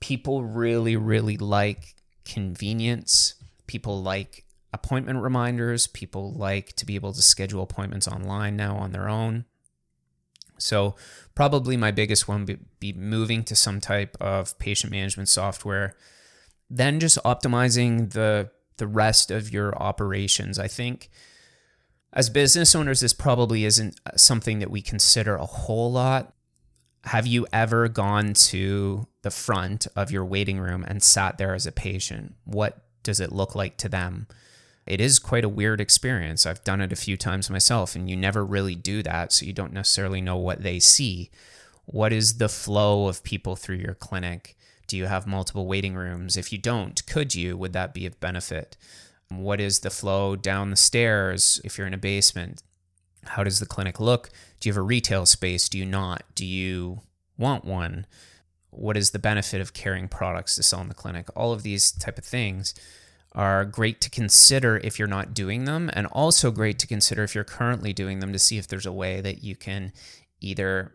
People 0.00 0.42
really, 0.42 0.96
really 0.96 1.36
like 1.36 1.94
convenience. 2.24 3.34
People 3.66 4.02
like 4.02 4.44
appointment 4.72 5.20
reminders. 5.22 5.86
People 5.86 6.32
like 6.32 6.74
to 6.74 6.86
be 6.86 6.94
able 6.94 7.12
to 7.12 7.22
schedule 7.22 7.62
appointments 7.62 8.08
online 8.08 8.56
now 8.56 8.76
on 8.76 8.92
their 8.92 9.08
own. 9.08 9.44
So, 10.58 10.96
probably 11.34 11.76
my 11.76 11.92
biggest 11.92 12.26
one 12.26 12.44
would 12.46 12.64
be 12.80 12.92
moving 12.92 13.44
to 13.44 13.54
some 13.54 13.80
type 13.80 14.16
of 14.20 14.58
patient 14.58 14.90
management 14.90 15.28
software. 15.28 15.94
Then 16.68 17.00
just 17.00 17.18
optimizing 17.24 18.12
the 18.12 18.50
the 18.76 18.86
rest 18.86 19.30
of 19.30 19.52
your 19.52 19.76
operations. 19.76 20.58
I 20.58 20.68
think 20.68 21.10
as 22.12 22.30
business 22.30 22.74
owners, 22.74 23.00
this 23.00 23.12
probably 23.12 23.64
isn't 23.64 24.00
something 24.16 24.60
that 24.60 24.70
we 24.70 24.80
consider 24.80 25.36
a 25.36 25.46
whole 25.46 25.92
lot. 25.92 26.32
Have 27.04 27.26
you 27.26 27.46
ever 27.52 27.88
gone 27.88 28.34
to 28.34 29.06
the 29.22 29.30
front 29.30 29.86
of 29.94 30.10
your 30.10 30.24
waiting 30.24 30.58
room 30.58 30.84
and 30.86 31.02
sat 31.02 31.38
there 31.38 31.54
as 31.54 31.66
a 31.66 31.72
patient? 31.72 32.34
What 32.44 32.78
does 33.02 33.20
it 33.20 33.32
look 33.32 33.54
like 33.54 33.76
to 33.78 33.88
them? 33.88 34.26
It 34.88 35.02
is 35.02 35.18
quite 35.18 35.44
a 35.44 35.50
weird 35.50 35.82
experience. 35.82 36.46
I've 36.46 36.64
done 36.64 36.80
it 36.80 36.92
a 36.92 36.96
few 36.96 37.18
times 37.18 37.50
myself, 37.50 37.94
and 37.94 38.08
you 38.08 38.16
never 38.16 38.42
really 38.42 38.74
do 38.74 39.02
that. 39.02 39.32
So 39.32 39.44
you 39.44 39.52
don't 39.52 39.74
necessarily 39.74 40.22
know 40.22 40.38
what 40.38 40.62
they 40.62 40.78
see. 40.78 41.30
What 41.84 42.10
is 42.10 42.38
the 42.38 42.48
flow 42.48 43.06
of 43.06 43.22
people 43.22 43.54
through 43.54 43.76
your 43.76 43.92
clinic? 43.92 44.56
Do 44.86 44.96
you 44.96 45.04
have 45.04 45.26
multiple 45.26 45.66
waiting 45.66 45.94
rooms? 45.94 46.38
If 46.38 46.52
you 46.52 46.58
don't, 46.58 47.04
could 47.06 47.34
you? 47.34 47.54
Would 47.58 47.74
that 47.74 47.92
be 47.92 48.06
of 48.06 48.18
benefit? 48.18 48.78
What 49.28 49.60
is 49.60 49.80
the 49.80 49.90
flow 49.90 50.36
down 50.36 50.70
the 50.70 50.76
stairs 50.76 51.60
if 51.64 51.76
you're 51.76 51.86
in 51.86 51.92
a 51.92 51.98
basement? 51.98 52.62
How 53.24 53.44
does 53.44 53.60
the 53.60 53.66
clinic 53.66 54.00
look? 54.00 54.30
Do 54.58 54.70
you 54.70 54.72
have 54.72 54.78
a 54.78 54.82
retail 54.82 55.26
space? 55.26 55.68
Do 55.68 55.76
you 55.76 55.84
not? 55.84 56.22
Do 56.34 56.46
you 56.46 57.00
want 57.36 57.66
one? 57.66 58.06
What 58.70 58.96
is 58.96 59.10
the 59.10 59.18
benefit 59.18 59.60
of 59.60 59.74
carrying 59.74 60.08
products 60.08 60.56
to 60.56 60.62
sell 60.62 60.80
in 60.80 60.88
the 60.88 60.94
clinic? 60.94 61.28
All 61.36 61.52
of 61.52 61.62
these 61.62 61.92
type 61.92 62.16
of 62.16 62.24
things 62.24 62.72
are 63.38 63.64
great 63.64 64.00
to 64.00 64.10
consider 64.10 64.78
if 64.78 64.98
you're 64.98 65.06
not 65.06 65.32
doing 65.32 65.64
them, 65.64 65.88
and 65.92 66.08
also 66.08 66.50
great 66.50 66.76
to 66.80 66.88
consider 66.88 67.22
if 67.22 67.36
you're 67.36 67.44
currently 67.44 67.92
doing 67.92 68.18
them 68.18 68.32
to 68.32 68.38
see 68.38 68.58
if 68.58 68.66
there's 68.66 68.84
a 68.84 68.92
way 68.92 69.20
that 69.20 69.44
you 69.44 69.54
can 69.54 69.92
either 70.40 70.92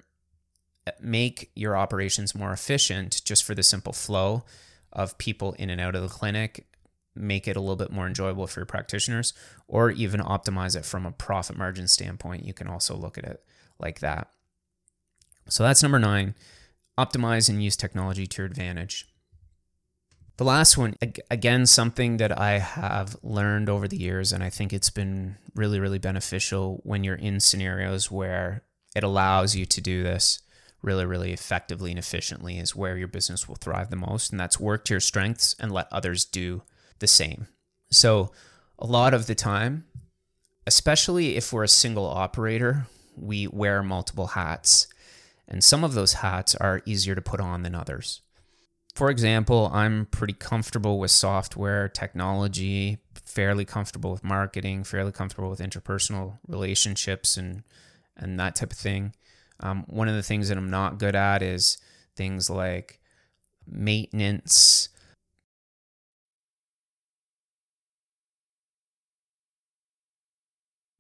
uh, 0.86 0.92
make 1.00 1.50
your 1.56 1.78
operations 1.78 2.36
more 2.36 2.52
efficient 2.52 3.22
just 3.24 3.46
for 3.46 3.56
the 3.56 3.64
simple 3.64 3.94
flow 3.94 4.44
of 4.92 5.18
people 5.18 5.54
in 5.54 5.70
and 5.70 5.80
out 5.80 5.96
of 5.96 6.02
the 6.02 6.10
clinic, 6.10 6.68
make 7.16 7.48
it 7.48 7.56
a 7.56 7.62
little 7.62 7.78
bit 7.78 7.94
more 7.94 8.08
enjoyable 8.08 8.46
for 8.46 8.60
your 8.60 8.66
practitioners, 8.66 9.34
or 9.70 9.90
even 9.92 10.20
optimize 10.20 10.76
it 10.76 10.84
from 10.84 11.06
a 11.06 11.12
profit 11.12 11.58
margin 11.58 11.88
standpoint. 11.88 12.44
You 12.46 12.54
can 12.54 12.68
also 12.68 12.94
look 12.94 13.18
at 13.18 13.24
it 13.24 13.42
like 13.80 14.02
that. 14.02 14.28
So 15.48 15.64
that's 15.64 15.82
number 15.82 16.00
nine 16.00 16.36
optimize 16.96 17.50
and 17.50 17.64
use 17.64 17.76
technology 17.76 18.28
to 18.28 18.42
your 18.42 18.46
advantage. 18.46 19.08
The 20.38 20.44
last 20.44 20.78
one, 20.80 20.96
again, 21.30 21.68
something 21.68 22.18
that 22.18 22.38
I 22.40 22.58
have 22.58 23.16
learned 23.22 23.70
over 23.70 23.88
the 23.88 24.00
years, 24.00 24.34
and 24.34 24.44
I 24.44 24.50
think 24.50 24.74
it's 24.74 24.90
been 24.90 25.38
really, 25.54 25.80
really 25.80 26.00
beneficial 26.00 26.82
when 26.84 27.04
you're 27.04 27.16
in 27.16 27.40
scenarios 27.40 28.10
where 28.10 28.64
it 28.96 29.04
allows 29.04 29.56
you 29.56 29.68
to 29.68 29.82
do 29.82 30.02
this 30.02 30.42
really, 30.82 31.06
really 31.06 31.34
effectively 31.34 31.92
and 31.92 32.00
efficiently, 32.00 32.58
is 32.58 32.76
where 32.76 32.98
your 32.98 33.08
business 33.08 33.48
will 33.48 33.56
thrive 33.56 33.92
the 33.92 33.96
most. 33.96 34.32
And 34.32 34.40
that's 34.40 34.60
work 34.60 34.86
to 34.86 34.96
your 34.96 35.00
strengths 35.02 35.56
and 35.60 35.72
let 35.72 35.88
others 35.92 36.26
do 36.26 36.64
the 36.98 37.08
same. 37.08 37.48
So, 37.92 38.32
a 38.80 38.88
lot 38.88 39.14
of 39.14 39.28
the 39.28 39.36
time, 39.36 39.86
especially 40.66 41.38
if 41.38 41.54
we're 41.54 41.64
a 41.64 41.70
single 41.70 42.08
operator, 42.08 42.88
we 43.16 43.46
wear 43.46 43.84
multiple 43.84 44.28
hats. 44.28 44.88
And 45.48 45.64
some 45.64 45.84
of 45.84 45.94
those 45.94 46.14
hats 46.14 46.56
are 46.56 46.82
easier 46.86 47.14
to 47.14 47.22
put 47.22 47.40
on 47.40 47.62
than 47.62 47.76
others 47.76 48.22
for 48.96 49.10
example, 49.10 49.72
I'm 49.74 50.06
pretty 50.08 50.34
comfortable 50.34 51.00
with 51.00 51.10
software 51.10 51.90
technology, 51.90 53.00
fairly 53.16 53.66
comfortable 53.66 54.12
with 54.12 54.24
marketing, 54.24 54.84
fairly 54.84 55.12
comfortable 55.12 55.50
with 55.50 55.60
interpersonal 55.60 56.38
relationships 56.48 57.38
and 57.38 57.64
and 58.16 58.40
that 58.40 58.56
type 58.56 58.72
of 58.72 58.78
thing. 58.78 59.16
Um, 59.60 59.86
one 59.88 60.08
of 60.08 60.16
the 60.16 60.22
things 60.24 60.50
that 60.50 60.58
I'm 60.58 60.70
not 60.70 61.00
good 61.00 61.16
at 61.16 61.42
is 61.42 61.78
things 62.16 62.50
like 62.50 63.00
maintenance. 63.68 64.90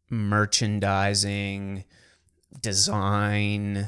merchandising 0.09 1.83
design 2.61 3.87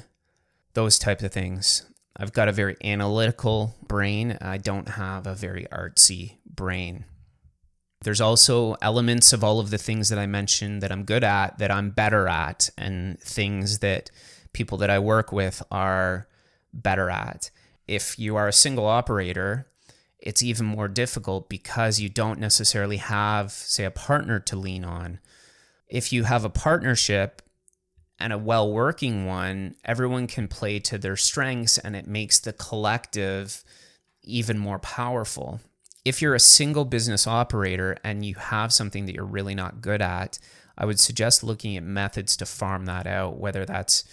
those 0.74 0.98
types 0.98 1.24
of 1.24 1.32
things 1.32 1.86
I've 2.17 2.34
got 2.34 2.47
a 2.47 2.54
very 2.54 2.78
analytical 2.84 3.75
brain. 3.88 4.38
I 4.41 4.58
don't 4.58 4.89
have 4.89 5.28
a 5.28 5.36
very 5.36 5.67
artsy 5.71 6.38
brain. 6.45 7.06
There's 8.04 8.21
also 8.21 8.75
elements 8.82 9.34
of 9.34 9.43
all 9.43 9.60
of 9.60 9.69
the 9.69 9.78
things 9.78 10.10
that 10.10 10.19
I 10.19 10.25
mentioned 10.25 10.82
that 10.82 10.91
I'm 10.91 11.04
good 11.04 11.23
at 11.23 11.58
that 11.58 11.71
I'm 11.71 11.89
better 11.89 12.28
at, 12.28 12.69
and 12.78 13.19
things 13.19 13.80
that 13.80 14.12
people 14.54 14.78
that 14.78 14.89
I 14.89 14.99
work 14.99 15.32
with 15.32 15.62
are 15.71 16.28
better 16.71 17.10
at. 17.10 17.49
If 17.88 18.17
you 18.17 18.36
are 18.36 18.47
a 18.47 18.54
single 18.54 18.86
operator, 18.86 19.67
it's 20.19 20.43
even 20.43 20.65
more 20.65 20.88
difficult 20.88 21.49
because 21.49 21.99
you 21.99 22.10
don't 22.10 22.39
necessarily 22.39 22.97
have, 22.97 23.51
say, 23.51 23.84
a 23.86 23.91
partner 23.91 24.39
to 24.39 24.56
lean 24.56 24.86
on. 24.86 25.19
If 25.88 26.13
you 26.13 26.23
have 26.23 26.45
a 26.45 26.49
partnership, 26.49 27.41
and 28.19 28.32
a 28.32 28.38
well 28.38 28.71
working 28.71 29.25
one, 29.25 29.75
everyone 29.84 30.28
can 30.28 30.47
play 30.47 30.80
to 30.80 30.97
their 30.97 31.17
strengths 31.17 31.78
and 31.78 31.95
it 31.95 32.08
makes 32.08 32.39
the 32.39 32.54
collective 32.54 33.63
even 34.23 34.58
more 34.58 34.80
powerful. 34.80 35.60
If 36.04 36.21
you're 36.21 36.36
a 36.36 36.39
single 36.39 36.86
business 36.86 37.28
operator 37.28 37.97
and 38.04 38.23
you 38.25 38.36
have 38.36 38.71
something 38.71 39.06
that 39.06 39.15
you're 39.15 39.25
really 39.25 39.56
not 39.56 39.82
good 39.82 40.01
at, 40.01 40.39
I 40.78 40.86
would 40.86 40.99
suggest 40.99 41.43
looking 41.43 41.78
at 41.78 41.84
methods 41.84 42.38
to 42.38 42.45
farm 42.45 42.86
that 42.86 43.08
out, 43.08 43.38
whether 43.38 43.65
that's 43.65 44.04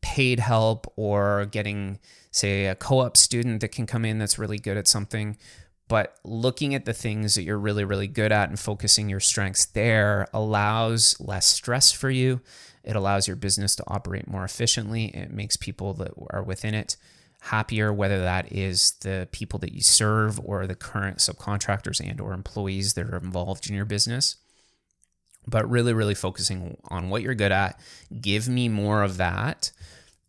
paid 0.00 0.38
help 0.38 0.92
or 0.96 1.46
getting, 1.46 1.98
say, 2.30 2.66
a 2.66 2.74
co 2.74 3.00
op 3.00 3.16
student 3.16 3.60
that 3.60 3.72
can 3.72 3.86
come 3.86 4.04
in 4.04 4.18
that's 4.18 4.38
really 4.38 4.58
good 4.58 4.76
at 4.76 4.88
something. 4.88 5.36
But 5.86 6.16
looking 6.24 6.74
at 6.74 6.86
the 6.86 6.94
things 6.94 7.34
that 7.34 7.42
you're 7.42 7.58
really, 7.58 7.84
really 7.84 8.08
good 8.08 8.32
at 8.32 8.48
and 8.48 8.58
focusing 8.58 9.08
your 9.08 9.20
strengths 9.20 9.66
there 9.66 10.28
allows 10.32 11.20
less 11.20 11.46
stress 11.46 11.92
for 11.92 12.10
you 12.10 12.40
it 12.84 12.96
allows 12.96 13.26
your 13.26 13.36
business 13.36 13.74
to 13.76 13.84
operate 13.86 14.28
more 14.28 14.44
efficiently. 14.44 15.06
It 15.06 15.32
makes 15.32 15.56
people 15.56 15.94
that 15.94 16.12
are 16.30 16.42
within 16.42 16.74
it 16.74 16.96
happier, 17.40 17.92
whether 17.92 18.20
that 18.20 18.50
is 18.52 18.92
the 19.02 19.28
people 19.32 19.58
that 19.58 19.72
you 19.72 19.82
serve 19.82 20.40
or 20.40 20.66
the 20.66 20.74
current 20.74 21.18
subcontractors 21.18 22.00
and 22.00 22.20
or 22.20 22.32
employees 22.32 22.94
that 22.94 23.06
are 23.06 23.16
involved 23.16 23.68
in 23.68 23.76
your 23.76 23.84
business. 23.84 24.36
But 25.46 25.68
really, 25.68 25.92
really 25.92 26.14
focusing 26.14 26.78
on 26.88 27.10
what 27.10 27.20
you're 27.22 27.34
good 27.34 27.52
at. 27.52 27.78
Give 28.20 28.48
me 28.48 28.68
more 28.68 29.02
of 29.02 29.18
that. 29.18 29.72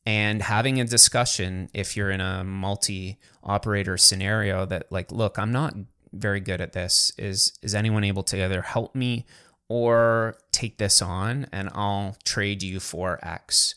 And 0.06 0.42
having 0.42 0.80
a 0.80 0.86
discussion 0.86 1.70
if 1.74 1.96
you're 1.96 2.12
in 2.12 2.20
a 2.22 2.44
multi 2.44 3.18
operator 3.44 3.98
scenario 3.98 4.66
that, 4.66 4.92
like, 4.92 5.12
look, 5.12 5.40
I'm 5.40 5.54
not 5.54 5.74
very 6.12 6.42
good 6.42 6.60
at 6.62 6.74
this. 6.74 7.14
Is 7.18 7.54
is 7.62 7.74
anyone 7.74 8.04
able 8.04 8.24
to 8.24 8.44
either 8.44 8.62
help 8.62 8.94
me 8.94 9.26
or 9.68 10.38
take 10.52 10.78
this 10.78 11.02
on 11.02 11.48
and 11.52 11.70
I'll 11.74 12.18
trade 12.24 12.64
you 12.64 12.80
for 12.80 13.20
X. 13.24 13.76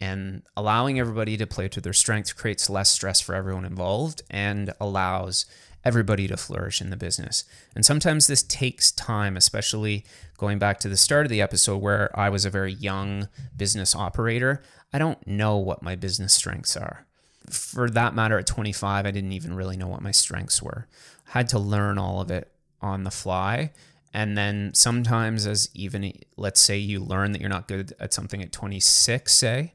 And 0.00 0.42
allowing 0.56 0.98
everybody 1.00 1.36
to 1.38 1.46
play 1.46 1.68
to 1.68 1.80
their 1.80 1.92
strengths 1.92 2.32
creates 2.32 2.68
less 2.68 2.90
stress 2.90 3.20
for 3.20 3.34
everyone 3.34 3.64
involved 3.64 4.22
and 4.30 4.72
allows 4.78 5.46
everybody 5.84 6.26
to 6.26 6.36
flourish 6.36 6.80
in 6.80 6.90
the 6.90 6.96
business. 6.96 7.44
And 7.74 7.86
sometimes 7.86 8.26
this 8.26 8.42
takes 8.42 8.90
time, 8.90 9.36
especially 9.36 10.04
going 10.36 10.58
back 10.58 10.80
to 10.80 10.88
the 10.88 10.96
start 10.96 11.24
of 11.24 11.30
the 11.30 11.40
episode 11.40 11.78
where 11.78 12.10
I 12.18 12.28
was 12.28 12.44
a 12.44 12.50
very 12.50 12.72
young 12.72 13.28
business 13.56 13.94
operator. 13.94 14.62
I 14.92 14.98
don't 14.98 15.24
know 15.26 15.56
what 15.56 15.82
my 15.82 15.94
business 15.94 16.34
strengths 16.34 16.76
are. 16.76 17.06
for 17.48 17.88
that 17.88 18.14
matter, 18.14 18.38
at 18.38 18.46
25, 18.46 19.06
I 19.06 19.10
didn't 19.10 19.32
even 19.32 19.54
really 19.54 19.76
know 19.76 19.86
what 19.86 20.02
my 20.02 20.10
strengths 20.10 20.60
were. 20.60 20.88
I 21.28 21.38
had 21.38 21.48
to 21.50 21.58
learn 21.58 21.98
all 21.98 22.20
of 22.20 22.30
it 22.30 22.50
on 22.80 23.04
the 23.04 23.10
fly. 23.10 23.72
And 24.16 24.34
then 24.34 24.70
sometimes, 24.72 25.46
as 25.46 25.68
even 25.74 26.10
let's 26.38 26.58
say 26.58 26.78
you 26.78 27.00
learn 27.00 27.32
that 27.32 27.40
you're 27.42 27.50
not 27.50 27.68
good 27.68 27.92
at 28.00 28.14
something 28.14 28.40
at 28.40 28.50
26, 28.50 29.30
say, 29.30 29.74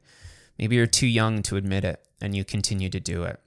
maybe 0.58 0.76
you're 0.76 0.88
too 0.88 1.06
young 1.06 1.44
to 1.44 1.58
admit 1.58 1.86
it 1.86 2.04
and 2.20 2.36
you 2.36 2.44
continue 2.44 2.90
to 2.90 3.00
do 3.00 3.22
it. 3.22 3.40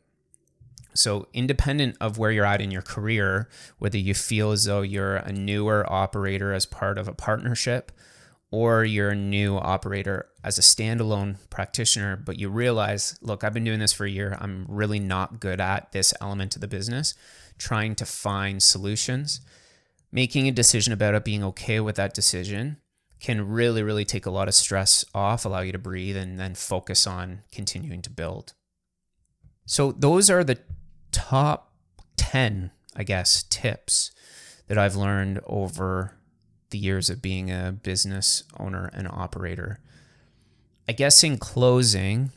So, 0.95 1.27
independent 1.35 1.97
of 2.01 2.17
where 2.17 2.31
you're 2.31 2.45
at 2.45 2.61
in 2.61 2.71
your 2.71 2.81
career, 2.81 3.49
whether 3.81 3.99
you 3.99 4.15
feel 4.15 4.53
as 4.53 4.67
though 4.67 4.83
you're 4.83 5.17
a 5.17 5.33
newer 5.33 5.85
operator 5.93 6.53
as 6.53 6.65
part 6.65 6.97
of 6.97 7.09
a 7.09 7.13
partnership 7.13 7.91
or 8.53 8.85
you're 8.85 9.11
a 9.11 9.17
new 9.17 9.57
operator 9.57 10.29
as 10.45 10.59
a 10.59 10.63
standalone 10.63 11.39
practitioner, 11.51 12.15
but 12.15 12.39
you 12.39 12.49
realize, 12.49 13.19
look, 13.21 13.43
I've 13.43 13.53
been 13.53 13.65
doing 13.65 13.81
this 13.81 13.93
for 13.93 14.05
a 14.05 14.11
year. 14.11 14.39
I'm 14.41 14.65
really 14.69 15.01
not 15.01 15.41
good 15.41 15.61
at 15.61 15.91
this 15.91 16.15
element 16.21 16.55
of 16.55 16.61
the 16.61 16.69
business, 16.69 17.15
trying 17.59 17.97
to 17.97 18.07
find 18.07 18.63
solutions. 18.63 19.41
Making 20.15 20.47
a 20.47 20.53
decision 20.53 20.93
about 20.93 21.17
it, 21.17 21.25
being 21.25 21.43
okay 21.43 21.81
with 21.81 21.97
that 21.97 22.15
decision 22.15 22.77
can 23.19 23.49
really, 23.49 23.83
really 23.83 24.05
take 24.05 24.27
a 24.27 24.31
lot 24.31 24.47
of 24.47 24.55
stress 24.55 25.05
off, 25.13 25.45
allow 25.45 25.59
you 25.59 25.73
to 25.73 25.79
breathe, 25.79 26.17
and 26.17 26.39
then 26.39 26.55
focus 26.55 27.05
on 27.05 27.41
continuing 27.51 28.01
to 28.03 28.11
build. 28.11 28.53
So, 29.67 29.91
those 29.91 30.31
are 30.31 30.45
the 30.45 30.61
top 31.11 31.73
10, 32.17 32.71
I 32.95 33.03
guess, 33.03 33.43
tips 33.43 34.13
that 34.69 34.79
I've 34.79 34.95
learned 34.95 35.41
over 35.47 36.17
the 36.71 36.79
years 36.79 37.11
of 37.11 37.21
being 37.21 37.51
a 37.51 37.73
business 37.73 38.45
owner 38.57 38.91
and 38.95 39.09
operator. 39.09 39.81
I 40.89 40.93
guess 40.93 41.25
in 41.25 41.39
closing, 41.39 42.31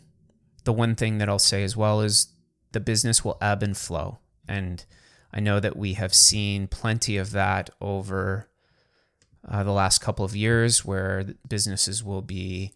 the 0.64 0.74
one 0.74 0.96
thing 0.96 1.20
that 1.20 1.30
I'll 1.30 1.38
say 1.38 1.64
as 1.64 1.78
well 1.78 2.02
is 2.02 2.34
the 2.72 2.80
business 2.80 3.24
will 3.24 3.38
ebb 3.40 3.62
and 3.62 3.78
flow. 3.78 4.18
And 4.48 4.84
I 5.34 5.40
know 5.40 5.60
that 5.60 5.76
we 5.76 5.94
have 5.94 6.14
seen 6.14 6.68
plenty 6.68 7.18
of 7.18 7.32
that 7.32 7.70
over 7.82 8.48
uh, 9.48 9.64
the 9.64 9.72
last 9.72 10.00
couple 10.00 10.26
of 10.26 10.36
years 10.36 10.84
where 10.84 11.26
businesses 11.48 12.04
will 12.04 12.22
be 12.22 12.74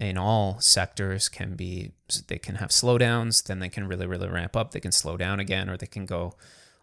in 0.00 0.16
all 0.16 0.58
sectors 0.58 1.28
can 1.28 1.54
be 1.54 1.92
they 2.26 2.38
can 2.38 2.56
have 2.56 2.70
slowdowns 2.70 3.44
then 3.44 3.58
they 3.58 3.68
can 3.68 3.86
really 3.86 4.06
really 4.06 4.26
ramp 4.28 4.56
up 4.56 4.70
they 4.70 4.80
can 4.80 4.90
slow 4.90 5.18
down 5.18 5.38
again 5.38 5.68
or 5.68 5.76
they 5.76 5.86
can 5.86 6.06
go 6.06 6.34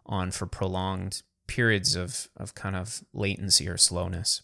on 0.05 0.31
for 0.31 0.45
prolonged 0.45 1.23
periods 1.49 1.95
of, 1.95 2.29
of 2.37 2.55
kind 2.55 2.75
of 2.75 3.03
latency 3.11 3.67
or 3.67 3.75
slowness. 3.75 4.41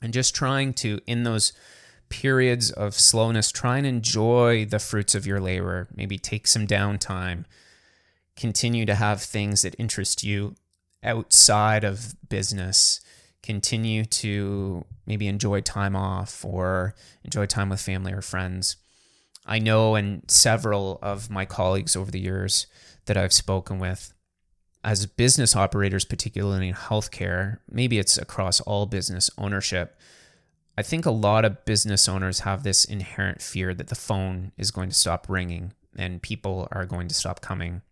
And 0.00 0.12
just 0.12 0.34
trying 0.34 0.74
to, 0.74 1.00
in 1.06 1.24
those 1.24 1.52
periods 2.08 2.70
of 2.70 2.94
slowness, 2.94 3.50
try 3.50 3.78
and 3.78 3.86
enjoy 3.86 4.66
the 4.66 4.78
fruits 4.78 5.14
of 5.14 5.26
your 5.26 5.40
labor. 5.40 5.88
Maybe 5.94 6.18
take 6.18 6.46
some 6.46 6.66
downtime. 6.66 7.44
Continue 8.36 8.86
to 8.86 8.94
have 8.94 9.22
things 9.22 9.62
that 9.62 9.76
interest 9.78 10.22
you 10.22 10.54
outside 11.02 11.84
of 11.84 12.14
business. 12.28 13.00
Continue 13.42 14.04
to 14.04 14.84
maybe 15.06 15.26
enjoy 15.26 15.60
time 15.60 15.96
off 15.96 16.44
or 16.44 16.94
enjoy 17.24 17.46
time 17.46 17.68
with 17.68 17.80
family 17.80 18.12
or 18.12 18.22
friends. 18.22 18.76
I 19.44 19.58
know, 19.58 19.96
and 19.96 20.22
several 20.30 20.98
of 21.02 21.28
my 21.28 21.44
colleagues 21.44 21.96
over 21.96 22.10
the 22.10 22.20
years 22.20 22.68
that 23.06 23.16
I've 23.16 23.32
spoken 23.32 23.80
with 23.80 24.14
as 24.84 25.06
business 25.06 25.54
operators, 25.54 26.04
particularly 26.04 26.68
in 26.68 26.74
healthcare, 26.74 27.58
maybe 27.70 27.98
it's 27.98 28.18
across 28.18 28.60
all 28.60 28.86
business 28.86 29.30
ownership. 29.38 29.98
I 30.76 30.82
think 30.82 31.06
a 31.06 31.10
lot 31.10 31.44
of 31.44 31.64
business 31.64 32.08
owners 32.08 32.40
have 32.40 32.62
this 32.62 32.84
inherent 32.84 33.42
fear 33.42 33.74
that 33.74 33.88
the 33.88 33.94
phone 33.94 34.52
is 34.56 34.70
going 34.70 34.88
to 34.88 34.94
stop 34.94 35.26
ringing 35.28 35.72
and 35.96 36.22
people 36.22 36.66
are 36.72 36.86
going 36.86 37.08
to 37.08 37.14
stop 37.14 37.40
coming. 37.40 37.82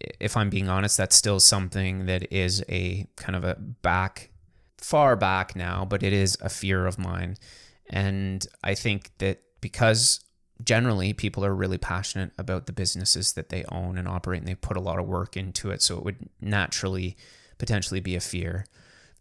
If 0.00 0.36
I'm 0.36 0.50
being 0.50 0.68
honest, 0.68 0.96
that's 0.96 1.16
still 1.16 1.40
something 1.40 2.06
that 2.06 2.32
is 2.32 2.64
a 2.68 3.06
kind 3.16 3.36
of 3.36 3.44
a 3.44 3.54
back, 3.54 4.30
far 4.78 5.16
back 5.16 5.54
now, 5.54 5.84
but 5.84 6.02
it 6.02 6.12
is 6.12 6.36
a 6.40 6.48
fear 6.48 6.86
of 6.86 6.98
mine. 6.98 7.36
And 7.88 8.46
I 8.62 8.74
think 8.74 9.10
that 9.18 9.40
because 9.60 10.20
generally 10.62 11.12
people 11.12 11.44
are 11.44 11.54
really 11.54 11.78
passionate 11.78 12.32
about 12.38 12.66
the 12.66 12.72
businesses 12.72 13.32
that 13.32 13.48
they 13.48 13.64
own 13.70 13.98
and 13.98 14.06
operate 14.06 14.40
and 14.40 14.48
they 14.48 14.54
put 14.54 14.76
a 14.76 14.80
lot 14.80 14.98
of 14.98 15.06
work 15.06 15.36
into 15.36 15.70
it 15.70 15.82
so 15.82 15.96
it 15.96 16.04
would 16.04 16.28
naturally 16.40 17.16
potentially 17.58 18.00
be 18.00 18.14
a 18.14 18.20
fear 18.20 18.64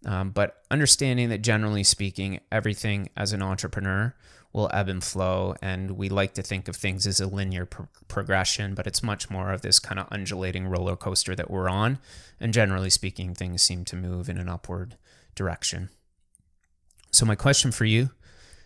um, 0.06 0.32
but 0.32 0.64
understanding 0.72 1.30
that 1.30 1.42
generally 1.42 1.84
speaking 1.84 2.40
everything 2.52 3.10
as 3.16 3.34
an 3.34 3.42
entrepreneur 3.42 4.16
will 4.52 4.70
ebb 4.74 4.88
and 4.88 5.04
flow 5.04 5.56
and 5.62 5.92
we 5.92 6.10
like 6.10 6.34
to 6.34 6.44
think 6.44 6.68
of 6.68 6.76
things 6.76 7.08
as 7.08 7.20
a 7.20 7.28
linear 7.28 7.66
pro- 7.66 7.88
progression 8.08 8.76
but 8.76 8.86
it's 8.86 9.02
much 9.02 9.30
more 9.30 9.52
of 9.52 9.62
this 9.62 9.80
kind 9.80 10.00
of 10.00 10.08
undulating 10.12 10.68
roller 10.68 10.96
coaster 10.96 11.36
that 11.36 11.50
we're 11.50 11.70
on 11.70 11.98
and 12.40 12.54
generally 12.54 12.90
speaking 12.90 13.34
things 13.34 13.62
seem 13.62 13.84
to 13.84 13.96
move 13.96 14.30
in 14.30 14.38
an 14.38 14.50
upward 14.50 14.96
direction 15.36 15.90
so 17.12 17.26
my 17.26 17.36
question 17.36 17.72
for 17.72 17.86
you 17.86 18.10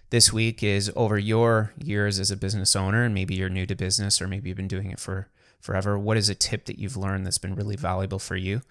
this 0.09 0.31
week 0.31 0.63
is 0.63 0.91
over 0.95 1.17
your 1.17 1.73
years 1.77 2.17
as 2.19 2.31
a 2.31 2.37
business 2.37 2.75
owner, 2.75 3.03
and 3.03 3.13
maybe 3.13 3.35
you're 3.35 3.49
new 3.49 3.65
to 3.65 3.75
business 3.75 4.21
or 4.21 4.27
maybe 4.27 4.49
you've 4.49 4.57
been 4.57 4.67
doing 4.67 4.89
it 4.89 4.99
for 4.99 5.27
forever. 5.59 5.99
What 5.99 6.15
is 6.15 6.29
a 6.29 6.35
tip 6.35 6.65
that 6.65 6.79
you've 6.79 6.95
learned 6.95 7.25
that's 7.25 7.37
been 7.37 7.55
really 7.55 7.75
valuable 7.75 8.19
for 8.19 8.37
you? 8.37 8.61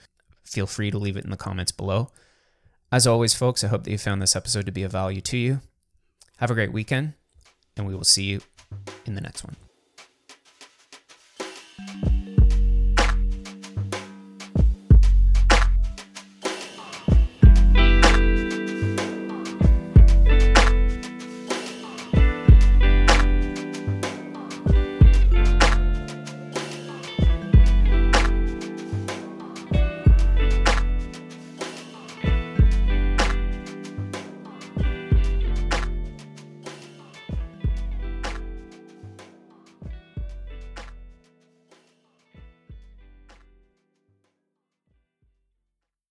Feel 0.45 0.67
free 0.67 0.91
to 0.91 0.99
leave 0.99 1.17
it 1.17 1.25
in 1.25 1.31
the 1.31 1.37
comments 1.37 1.73
below. 1.73 2.11
As 2.93 3.07
always, 3.07 3.35
folks, 3.35 3.65
I 3.65 3.69
hope 3.69 3.85
that 3.85 3.91
you 3.91 3.99
found 3.99 4.23
this 4.23 4.37
episode 4.37 4.67
to 4.67 4.73
be 4.73 4.85
of 4.85 4.93
value 4.93 5.21
to 5.23 5.37
you. 5.37 5.61
Have 6.37 6.51
a 6.51 6.55
great 6.55 6.73
weekend, 6.73 7.15
and 7.77 7.87
we 7.87 7.95
will 7.95 8.05
see 8.05 8.25
you 8.25 8.41
in 9.07 9.15
the 9.15 9.21
next 9.21 9.43
one. 9.43 9.57